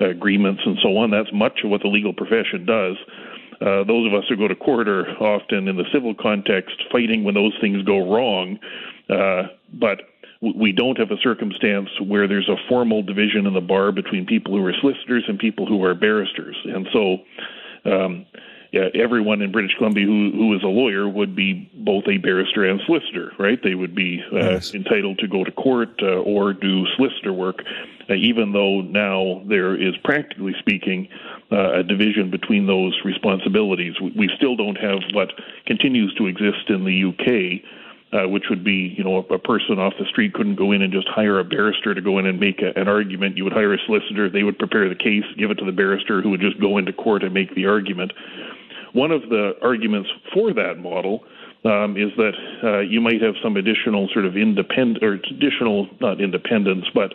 uh, 0.00 0.08
agreements, 0.08 0.62
and 0.64 0.78
so 0.82 0.96
on. 0.96 1.10
That's 1.10 1.32
much 1.32 1.60
of 1.64 1.70
what 1.70 1.82
the 1.82 1.88
legal 1.88 2.12
profession 2.12 2.66
does. 2.66 2.96
Uh, 3.60 3.82
those 3.84 4.06
of 4.06 4.14
us 4.14 4.24
who 4.28 4.36
go 4.36 4.46
to 4.46 4.54
court 4.54 4.88
are 4.88 5.08
often 5.20 5.66
in 5.66 5.76
the 5.76 5.86
civil 5.92 6.14
context 6.14 6.76
fighting 6.92 7.24
when 7.24 7.34
those 7.34 7.54
things 7.60 7.82
go 7.82 8.12
wrong. 8.12 8.58
Uh, 9.10 9.48
but 9.72 10.02
we 10.40 10.70
don't 10.70 10.98
have 10.98 11.10
a 11.10 11.16
circumstance 11.20 11.88
where 12.00 12.28
there's 12.28 12.48
a 12.48 12.54
formal 12.68 13.02
division 13.02 13.46
in 13.46 13.54
the 13.54 13.60
bar 13.60 13.90
between 13.90 14.24
people 14.24 14.56
who 14.56 14.64
are 14.64 14.72
solicitors 14.80 15.24
and 15.26 15.38
people 15.38 15.66
who 15.66 15.82
are 15.82 15.94
barristers. 15.94 16.56
And 16.64 16.86
so 16.92 17.16
um, 17.90 18.26
yeah, 18.78 19.02
everyone 19.02 19.42
in 19.42 19.50
British 19.50 19.74
Columbia 19.76 20.06
who, 20.06 20.30
who 20.32 20.54
is 20.54 20.62
a 20.62 20.68
lawyer 20.68 21.08
would 21.08 21.34
be 21.34 21.68
both 21.74 22.04
a 22.06 22.18
barrister 22.18 22.64
and 22.64 22.80
solicitor, 22.86 23.32
right? 23.38 23.60
They 23.62 23.74
would 23.74 23.94
be 23.94 24.22
uh, 24.32 24.36
yes. 24.36 24.74
entitled 24.74 25.18
to 25.18 25.26
go 25.26 25.42
to 25.42 25.50
court 25.50 26.00
uh, 26.00 26.20
or 26.20 26.52
do 26.52 26.86
solicitor 26.96 27.32
work, 27.32 27.64
uh, 28.08 28.14
even 28.14 28.52
though 28.52 28.82
now 28.82 29.42
there 29.48 29.74
is, 29.74 29.96
practically 30.04 30.54
speaking, 30.60 31.08
uh, 31.50 31.80
a 31.80 31.82
division 31.82 32.30
between 32.30 32.66
those 32.66 32.96
responsibilities. 33.04 33.94
We, 34.00 34.12
we 34.16 34.30
still 34.36 34.54
don't 34.54 34.76
have 34.76 35.00
what 35.12 35.32
continues 35.66 36.14
to 36.14 36.26
exist 36.26 36.68
in 36.68 36.84
the 36.84 37.04
UK. 37.10 37.64
Uh, 38.10 38.26
which 38.26 38.44
would 38.48 38.64
be, 38.64 38.94
you 38.96 39.04
know, 39.04 39.16
a, 39.16 39.34
a, 39.34 39.38
person 39.38 39.78
off 39.78 39.92
the 39.98 40.06
street 40.06 40.32
couldn't 40.32 40.54
go 40.54 40.72
in 40.72 40.80
and 40.80 40.90
just 40.90 41.06
hire 41.08 41.38
a 41.40 41.44
barrister 41.44 41.92
to 41.92 42.00
go 42.00 42.18
in 42.18 42.24
and 42.24 42.40
make 42.40 42.62
a, 42.62 42.72
an 42.80 42.88
argument. 42.88 43.36
You 43.36 43.44
would 43.44 43.52
hire 43.52 43.74
a 43.74 43.78
solicitor, 43.84 44.30
they 44.30 44.44
would 44.44 44.58
prepare 44.58 44.88
the 44.88 44.94
case, 44.94 45.24
give 45.36 45.50
it 45.50 45.56
to 45.56 45.66
the 45.66 45.72
barrister, 45.72 46.22
who 46.22 46.30
would 46.30 46.40
just 46.40 46.58
go 46.58 46.78
into 46.78 46.90
court 46.94 47.22
and 47.22 47.34
make 47.34 47.54
the 47.54 47.66
argument. 47.66 48.14
One 48.92 49.10
of 49.10 49.22
the 49.28 49.52
arguments 49.62 50.08
for 50.32 50.52
that 50.54 50.78
model 50.78 51.24
um, 51.64 51.96
is 51.96 52.10
that 52.16 52.32
uh, 52.62 52.78
you 52.80 53.00
might 53.00 53.20
have 53.20 53.34
some 53.42 53.56
additional 53.56 54.08
sort 54.12 54.24
of 54.24 54.36
independent 54.36 55.02
or 55.02 55.14
additional 55.14 55.88
not 56.00 56.20
independence, 56.20 56.86
but 56.94 57.12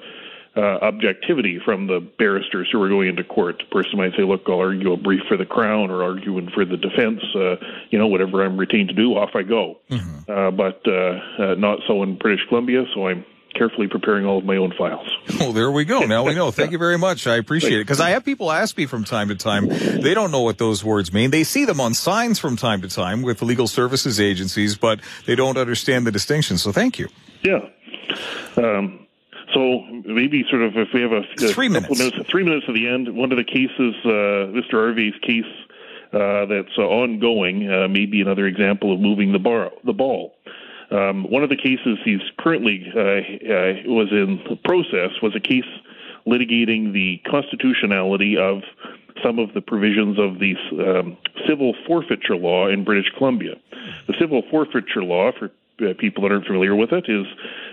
uh, 0.55 0.77
objectivity 0.83 1.59
from 1.63 1.88
the 1.88 1.99
barristers 2.19 2.69
who 2.71 2.81
are 2.81 2.89
going 2.89 3.07
into 3.09 3.23
court. 3.23 3.57
The 3.57 3.75
person 3.75 3.97
might 3.97 4.12
say, 4.15 4.23
"Look, 4.23 4.43
I'll 4.47 4.59
argue 4.59 4.93
a 4.93 4.97
brief 4.97 5.21
for 5.27 5.36
the 5.36 5.45
crown 5.45 5.89
or 5.89 6.03
arguing 6.03 6.49
for 6.53 6.63
the 6.63 6.77
defense. 6.77 7.21
Uh, 7.36 7.55
you 7.89 7.97
know, 7.97 8.07
whatever 8.07 8.43
I'm 8.43 8.57
retained 8.57 8.89
to 8.89 8.95
do, 8.95 9.17
off 9.17 9.31
I 9.33 9.41
go." 9.43 9.79
Mm-hmm. 9.89 10.31
Uh, 10.31 10.51
but 10.51 10.81
uh, 10.86 11.43
uh, 11.43 11.55
not 11.55 11.79
so 11.88 12.03
in 12.03 12.17
British 12.17 12.45
Columbia. 12.49 12.83
So 12.93 13.07
I'm 13.07 13.25
carefully 13.54 13.88
preparing 13.88 14.26
all 14.26 14.38
of 14.39 14.46
my 14.46 14.58
own 14.58 14.74
files. 14.78 15.08
Oh, 15.42 15.52
there 15.52 15.72
we 15.72 15.84
go. 15.86 16.02
Now 16.02 16.24
we 16.26 16.36
know. 16.36 16.52
Thank 16.52 16.72
you 16.72 16.78
very 16.78 16.98
much. 16.98 17.28
I 17.28 17.36
appreciate 17.38 17.74
it 17.80 17.84
because 17.86 18.00
I 18.00 18.12
have 18.12 18.24
people 18.24 18.52
ask 18.52 18.78
me 18.78 18.86
from 18.86 19.04
time 19.04 19.30
to 19.30 19.36
time. 19.36 19.68
They 19.68 20.13
don't 20.13 20.32
know 20.32 20.42
what 20.42 20.58
those 20.58 20.84
words 20.84 21.12
mean. 21.12 21.32
They 21.32 21.44
see 21.44 21.66
them 21.66 21.82
on 21.82 21.94
signs 21.94 22.39
from 22.39 22.56
time 22.56 22.82
to 22.82 22.88
time 22.88 23.22
with 23.24 23.42
legal 23.42 23.68
services 23.68 24.20
agencies, 24.20 24.78
but 24.78 25.00
they 25.26 25.36
don't 25.36 25.58
understand 25.58 26.06
the 26.08 26.12
distinction. 26.12 26.58
So 26.58 26.72
thank 26.72 27.00
you. 27.00 27.08
Yeah. 27.42 27.60
Um, 28.58 29.00
So 29.54 29.82
maybe 30.06 30.44
sort 30.50 30.62
of 30.63 30.76
if 30.78 30.89
we 30.94 31.02
have 31.02 31.12
a, 31.12 31.22
a 31.44 31.48
three 31.54 31.70
minutes. 31.70 31.98
minutes, 31.98 32.18
three 32.30 32.44
minutes 32.44 32.66
at 32.68 32.74
the 32.74 32.88
end, 32.88 33.13
one 33.16 33.32
of 33.32 33.38
the 33.38 33.44
cases, 33.44 33.94
uh, 34.06 34.50
Mr. 34.54 34.76
Arvay's 34.76 35.13
case 35.22 35.46
uh, 36.12 36.46
that's 36.46 36.76
uh, 36.78 36.82
ongoing, 36.84 37.70
uh, 37.72 37.88
may 37.88 38.06
be 38.06 38.22
another 38.22 38.46
example 38.48 38.94
of 38.94 39.00
moving 39.00 39.32
the 39.32 39.39
bar 39.39 39.72
the 39.84 39.94
ball. 39.94 40.34
Um, 40.91 41.30
one 41.30 41.43
of 41.43 41.50
the 41.50 41.58
cases 41.58 41.98
he's 42.04 42.22
currently 42.38 42.86
uh, 42.96 43.00
uh, 43.00 43.74
was 43.86 44.10
in 44.12 44.39
process 44.63 45.12
was 45.22 45.36
a 45.36 45.39
case 45.39 45.63
litigating 46.28 46.93
the 46.93 47.22
constitutionality 47.30 48.38
of 48.38 48.62
some 49.24 49.39
of 49.39 49.54
the 49.54 49.62
provisions 49.62 50.17
of 50.19 50.39
the 50.39 50.56
um, 50.80 51.17
civil 51.48 51.74
forfeiture 51.88 52.36
law 52.36 52.67
in 52.67 52.84
British 52.84 53.12
Columbia. 53.17 53.56
The 54.08 54.15
civil 54.19 54.43
forfeiture 54.50 55.04
law, 55.04 55.32
for 55.38 55.52
uh, 55.82 55.93
people 55.98 56.24
that 56.24 56.32
aren't 56.32 56.46
familiar 56.46 56.76
with 56.76 56.91
it, 56.91 57.06
is 57.08 57.26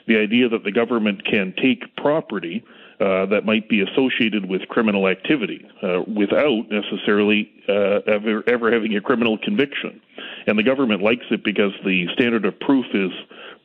the 0.06 0.16
idea 0.18 0.48
that 0.48 0.64
the 0.64 0.72
government 0.72 1.24
can 1.24 1.54
take 1.60 1.96
property 1.96 2.64
uh, 3.00 3.26
that 3.26 3.44
might 3.44 3.68
be 3.68 3.80
associated 3.80 4.46
with 4.46 4.62
criminal 4.68 5.08
activity 5.08 5.66
uh, 5.82 6.02
without 6.06 6.70
necessarily 6.70 7.50
uh, 7.68 8.00
ever, 8.06 8.42
ever 8.46 8.70
having 8.70 8.94
a 8.96 9.00
criminal 9.00 9.38
conviction. 9.38 10.00
And 10.46 10.58
the 10.58 10.62
government 10.62 11.02
likes 11.02 11.24
it 11.30 11.44
because 11.44 11.72
the 11.84 12.06
standard 12.14 12.44
of 12.44 12.58
proof 12.60 12.86
is 12.94 13.10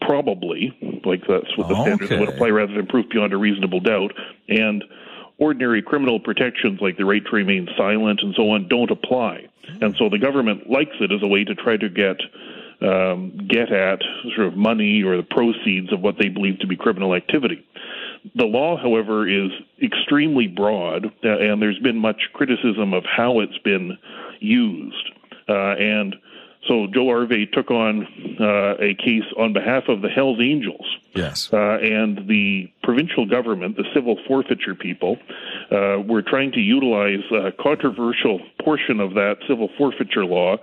probably, 0.01 0.71
like 1.05 1.21
that's 1.27 1.57
what 1.57 1.67
the 1.67 1.73
Okay. 1.75 1.95
standard 1.95 2.19
would 2.19 2.29
apply 2.29 2.49
rather 2.49 2.73
than 2.73 2.87
proof 2.87 3.07
beyond 3.09 3.33
a 3.33 3.37
reasonable 3.37 3.79
doubt. 3.79 4.11
And 4.49 4.83
ordinary 5.37 5.81
criminal 5.81 6.19
protections 6.19 6.79
like 6.81 6.97
the 6.97 7.05
right 7.05 7.23
to 7.25 7.35
remain 7.35 7.67
silent 7.77 8.21
and 8.21 8.33
so 8.35 8.51
on 8.51 8.67
don't 8.67 8.91
apply. 8.91 9.47
And 9.81 9.95
so 9.97 10.09
the 10.09 10.19
government 10.19 10.69
likes 10.69 10.95
it 10.99 11.11
as 11.11 11.21
a 11.23 11.27
way 11.27 11.43
to 11.43 11.55
try 11.55 11.75
to 11.77 11.89
get 11.89 12.17
um, 12.81 13.37
get 13.49 13.71
at 13.71 13.99
sort 14.35 14.47
of 14.47 14.55
money 14.57 15.01
or 15.01 15.15
the 15.15 15.23
proceeds 15.23 15.93
of 15.93 16.01
what 16.01 16.15
they 16.19 16.27
believe 16.27 16.59
to 16.59 16.67
be 16.67 16.75
criminal 16.75 17.15
activity. 17.15 17.65
The 18.35 18.45
law, 18.45 18.75
however, 18.77 19.27
is 19.27 19.49
extremely 19.81 20.47
broad, 20.47 21.05
uh, 21.23 21.37
and 21.39 21.61
there's 21.61 21.79
been 21.79 21.97
much 21.97 22.29
criticism 22.33 22.93
of 22.93 23.03
how 23.05 23.39
it's 23.39 23.57
been 23.59 23.97
used. 24.39 25.09
Uh, 25.47 25.75
and 25.77 26.15
so 26.67 26.87
Joe 26.93 27.05
Arvay 27.05 27.51
took 27.51 27.69
on 27.71 28.07
uh, 28.39 28.75
a 28.83 28.95
case 28.95 29.23
on 29.37 29.53
behalf 29.53 29.83
of 29.87 30.01
the 30.01 30.09
Hells 30.09 30.39
Angels. 30.41 30.85
Yes. 31.13 31.49
Uh, 31.53 31.57
and 31.81 32.27
the 32.27 32.71
provincial 32.83 33.25
government, 33.25 33.77
the 33.77 33.85
civil 33.93 34.17
forfeiture 34.27 34.75
people, 34.75 35.17
uh, 35.71 35.99
were 36.05 36.21
trying 36.21 36.51
to 36.53 36.59
utilize 36.59 37.23
a 37.31 37.51
controversial 37.61 38.39
portion 38.63 38.99
of 38.99 39.13
that 39.13 39.37
civil 39.47 39.69
forfeiture 39.77 40.25
law 40.25 40.57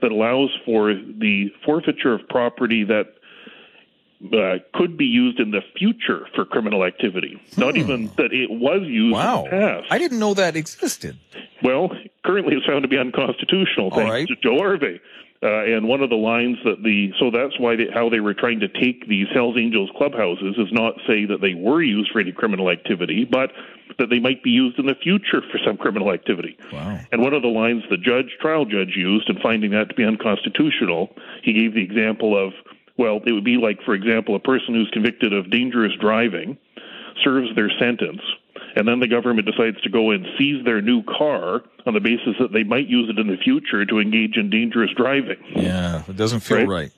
that 0.00 0.10
allows 0.10 0.50
for 0.64 0.94
the 0.94 1.50
forfeiture 1.64 2.14
of 2.14 2.26
property 2.28 2.84
that 2.84 3.06
uh, 4.34 4.58
could 4.74 4.96
be 4.98 5.04
used 5.06 5.40
in 5.40 5.50
the 5.50 5.60
future 5.78 6.26
for 6.34 6.44
criminal 6.44 6.84
activity. 6.84 7.40
Not 7.56 7.76
even 7.76 8.06
that 8.16 8.32
it 8.32 8.50
was 8.50 8.82
used 8.82 9.08
Hmm. 9.16 9.22
Wow. 9.22 9.44
in 9.44 9.50
the 9.50 9.50
past. 9.50 9.86
I 9.92 9.98
didn't 9.98 10.18
know 10.18 10.34
that 10.34 10.56
existed. 10.56 11.18
Well, 11.62 11.90
currently 12.24 12.54
it's 12.56 12.66
found 12.66 12.82
to 12.82 12.88
be 12.88 12.98
unconstitutional, 12.98 13.90
thanks 13.90 14.10
right. 14.10 14.28
to 14.28 14.36
Joe 14.42 14.58
Arvay. 14.60 15.00
Uh, 15.42 15.64
and 15.64 15.88
one 15.88 16.02
of 16.02 16.10
the 16.10 16.16
lines 16.16 16.58
that 16.64 16.82
the 16.82 17.12
so 17.18 17.30
that's 17.30 17.58
why 17.58 17.74
they, 17.74 17.86
how 17.94 18.10
they 18.10 18.20
were 18.20 18.34
trying 18.34 18.60
to 18.60 18.68
take 18.68 19.08
these 19.08 19.26
Hell's 19.32 19.56
Angels 19.56 19.88
clubhouses 19.96 20.56
is 20.58 20.68
not 20.70 20.96
say 21.06 21.24
that 21.24 21.40
they 21.40 21.54
were 21.54 21.82
used 21.82 22.12
for 22.12 22.20
any 22.20 22.30
criminal 22.30 22.68
activity, 22.68 23.24
but 23.24 23.50
that 23.98 24.10
they 24.10 24.18
might 24.20 24.42
be 24.42 24.50
used 24.50 24.78
in 24.78 24.84
the 24.84 24.94
future 24.94 25.40
for 25.50 25.58
some 25.64 25.78
criminal 25.78 26.12
activity. 26.12 26.58
Wow. 26.70 26.98
And 27.10 27.22
one 27.22 27.32
of 27.32 27.40
the 27.40 27.48
lines 27.48 27.84
the 27.88 27.96
judge, 27.96 28.36
trial 28.38 28.66
judge, 28.66 28.92
used 28.96 29.30
in 29.30 29.38
finding 29.40 29.70
that 29.70 29.88
to 29.88 29.94
be 29.94 30.04
unconstitutional, 30.04 31.16
he 31.42 31.54
gave 31.54 31.72
the 31.72 31.82
example 31.82 32.36
of, 32.36 32.52
well, 32.98 33.20
it 33.24 33.32
would 33.32 33.44
be 33.44 33.56
like, 33.56 33.80
for 33.82 33.94
example, 33.94 34.36
a 34.36 34.40
person 34.40 34.74
who's 34.74 34.90
convicted 34.92 35.32
of 35.32 35.50
dangerous 35.50 35.92
driving 35.98 36.58
serves 37.24 37.48
their 37.56 37.70
sentence, 37.78 38.20
and 38.76 38.86
then 38.88 39.00
the 39.00 39.08
government 39.08 39.46
decides 39.46 39.80
to 39.82 39.88
go 39.90 40.10
and 40.10 40.26
seize 40.38 40.64
their 40.64 40.80
new 40.80 41.02
car 41.02 41.62
on 41.86 41.94
the 41.94 42.00
basis 42.00 42.34
that 42.38 42.52
they 42.52 42.62
might 42.64 42.86
use 42.86 43.08
it 43.10 43.18
in 43.18 43.26
the 43.26 43.36
future 43.36 43.84
to 43.86 43.98
engage 43.98 44.36
in 44.36 44.50
dangerous 44.50 44.90
driving. 44.96 45.38
Yeah, 45.56 46.02
it 46.08 46.16
doesn't 46.16 46.40
feel 46.40 46.58
Right. 46.58 46.68
right. 46.68 46.90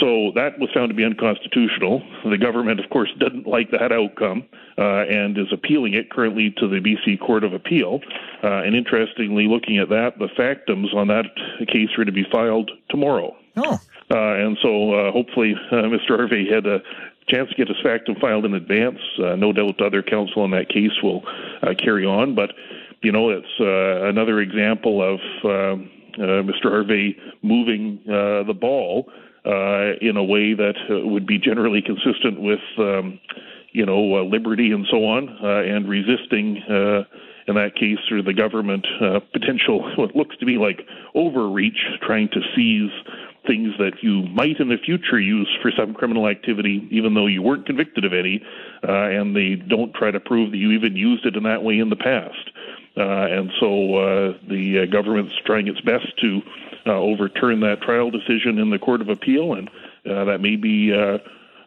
So 0.00 0.30
that 0.34 0.58
was 0.58 0.68
found 0.74 0.90
to 0.90 0.94
be 0.94 1.04
unconstitutional. 1.04 2.02
The 2.28 2.36
government, 2.36 2.80
of 2.80 2.90
course, 2.90 3.08
didn't 3.18 3.46
like 3.46 3.70
that 3.70 3.92
outcome 3.92 4.44
uh, 4.76 4.82
and 5.08 5.38
is 5.38 5.46
appealing 5.52 5.94
it 5.94 6.10
currently 6.10 6.54
to 6.58 6.68
the 6.68 6.80
BC 6.80 7.18
Court 7.18 7.44
of 7.44 7.54
Appeal. 7.54 8.00
Uh, 8.44 8.58
and 8.62 8.76
interestingly, 8.76 9.46
looking 9.48 9.78
at 9.78 9.88
that, 9.88 10.18
the 10.18 10.28
factums 10.38 10.94
on 10.94 11.08
that 11.08 11.24
case 11.68 11.88
are 11.96 12.04
to 12.04 12.12
be 12.12 12.26
filed 12.30 12.70
tomorrow. 12.90 13.34
Oh, 13.56 13.78
Uh, 14.08 14.34
and 14.34 14.56
so 14.62 14.92
uh, 14.92 15.12
hopefully 15.12 15.54
uh, 15.72 15.76
Mr. 15.76 16.10
Arvay 16.10 16.52
had 16.52 16.66
a 16.66 16.80
chance 17.28 17.48
to 17.50 17.56
get 17.56 17.68
his 17.68 17.76
factum 17.82 18.16
filed 18.20 18.44
in 18.44 18.54
advance. 18.54 18.98
Uh, 19.18 19.36
no 19.36 19.52
doubt 19.52 19.80
other 19.80 20.02
counsel 20.02 20.44
in 20.44 20.50
that 20.52 20.68
case 20.68 20.92
will 21.02 21.22
uh, 21.62 21.74
carry 21.78 22.04
on. 22.04 22.34
But, 22.34 22.52
you 23.02 23.12
know, 23.12 23.30
it's 23.30 23.46
uh, 23.60 24.08
another 24.08 24.40
example 24.40 25.02
of 25.02 25.20
um 25.44 25.90
uh, 26.18 26.40
Mr. 26.42 26.66
Arvay 26.66 27.14
moving 27.42 28.00
uh, 28.06 28.42
the 28.44 28.54
ball 28.54 29.06
uh, 29.44 29.92
in 30.00 30.16
a 30.16 30.24
way 30.24 30.54
that 30.54 30.74
would 30.88 31.26
be 31.26 31.38
generally 31.38 31.82
consistent 31.82 32.40
with, 32.40 32.60
um, 32.78 33.20
you 33.72 33.84
know, 33.84 34.24
liberty 34.24 34.72
and 34.72 34.86
so 34.90 35.04
on, 35.04 35.28
and 35.28 35.88
resisting. 35.88 36.62
In 37.48 37.54
that 37.54 37.76
case, 37.76 37.98
or 38.10 38.22
the 38.22 38.34
government 38.34 38.84
potential, 39.32 39.88
what 39.96 40.16
looks 40.16 40.36
to 40.38 40.46
be 40.46 40.56
like 40.56 40.80
overreach, 41.14 41.78
trying 42.02 42.28
to 42.30 42.40
seize 42.56 42.90
things 43.46 43.72
that 43.78 44.02
you 44.02 44.22
might 44.34 44.58
in 44.60 44.68
the 44.68 44.78
future 44.78 45.18
use 45.18 45.48
for 45.62 45.70
some 45.76 45.94
criminal 45.94 46.28
activity, 46.28 46.86
even 46.90 47.14
though 47.14 47.26
you 47.26 47.42
weren't 47.42 47.66
convicted 47.66 48.04
of 48.04 48.12
any, 48.12 48.42
uh, 48.86 48.92
and 48.92 49.34
they 49.34 49.54
don't 49.54 49.94
try 49.94 50.10
to 50.10 50.20
prove 50.20 50.50
that 50.50 50.56
you 50.56 50.72
even 50.72 50.96
used 50.96 51.24
it 51.26 51.36
in 51.36 51.44
that 51.44 51.62
way 51.62 51.78
in 51.78 51.90
the 51.90 51.96
past. 51.96 52.50
Uh, 52.96 53.02
and 53.02 53.50
so 53.60 53.96
uh, 53.96 54.38
the 54.48 54.80
uh, 54.82 54.86
government's 54.90 55.34
trying 55.44 55.68
its 55.68 55.80
best 55.82 56.06
to 56.20 56.40
uh, 56.86 56.92
overturn 56.92 57.60
that 57.60 57.82
trial 57.82 58.10
decision 58.10 58.58
in 58.58 58.70
the 58.70 58.78
Court 58.78 59.00
of 59.00 59.08
Appeal, 59.08 59.54
and 59.54 59.68
uh, 60.08 60.24
that 60.24 60.40
may 60.40 60.56
be 60.56 60.92
uh, 60.94 61.18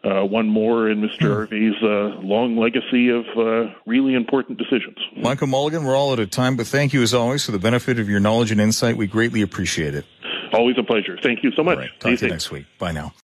uh, 0.02 0.24
one 0.24 0.46
more 0.46 0.88
in 0.88 1.00
Mr. 1.00 1.34
Arvay's 1.36 1.74
uh, 1.82 2.20
long 2.22 2.56
legacy 2.56 3.10
of 3.10 3.26
uh, 3.36 3.72
really 3.86 4.14
important 4.14 4.58
decisions. 4.58 4.96
Michael 5.16 5.46
Mulligan, 5.46 5.84
we're 5.84 5.96
all 5.96 6.12
out 6.12 6.18
of 6.18 6.30
time, 6.30 6.56
but 6.56 6.66
thank 6.66 6.92
you 6.92 7.02
as 7.02 7.12
always 7.12 7.44
for 7.44 7.52
the 7.52 7.58
benefit 7.58 7.98
of 7.98 8.08
your 8.08 8.20
knowledge 8.20 8.50
and 8.50 8.60
insight. 8.60 8.96
We 8.96 9.06
greatly 9.06 9.42
appreciate 9.42 9.94
it. 9.94 10.06
Always 10.52 10.78
a 10.78 10.82
pleasure. 10.82 11.18
Thank 11.22 11.42
you 11.42 11.52
so 11.52 11.62
much. 11.62 11.76
All 11.76 11.82
right, 11.82 12.00
talk 12.00 12.18
to 12.18 12.26
you 12.26 12.32
next 12.32 12.50
week. 12.50 12.66
Bye 12.78 12.92
now. 12.92 13.12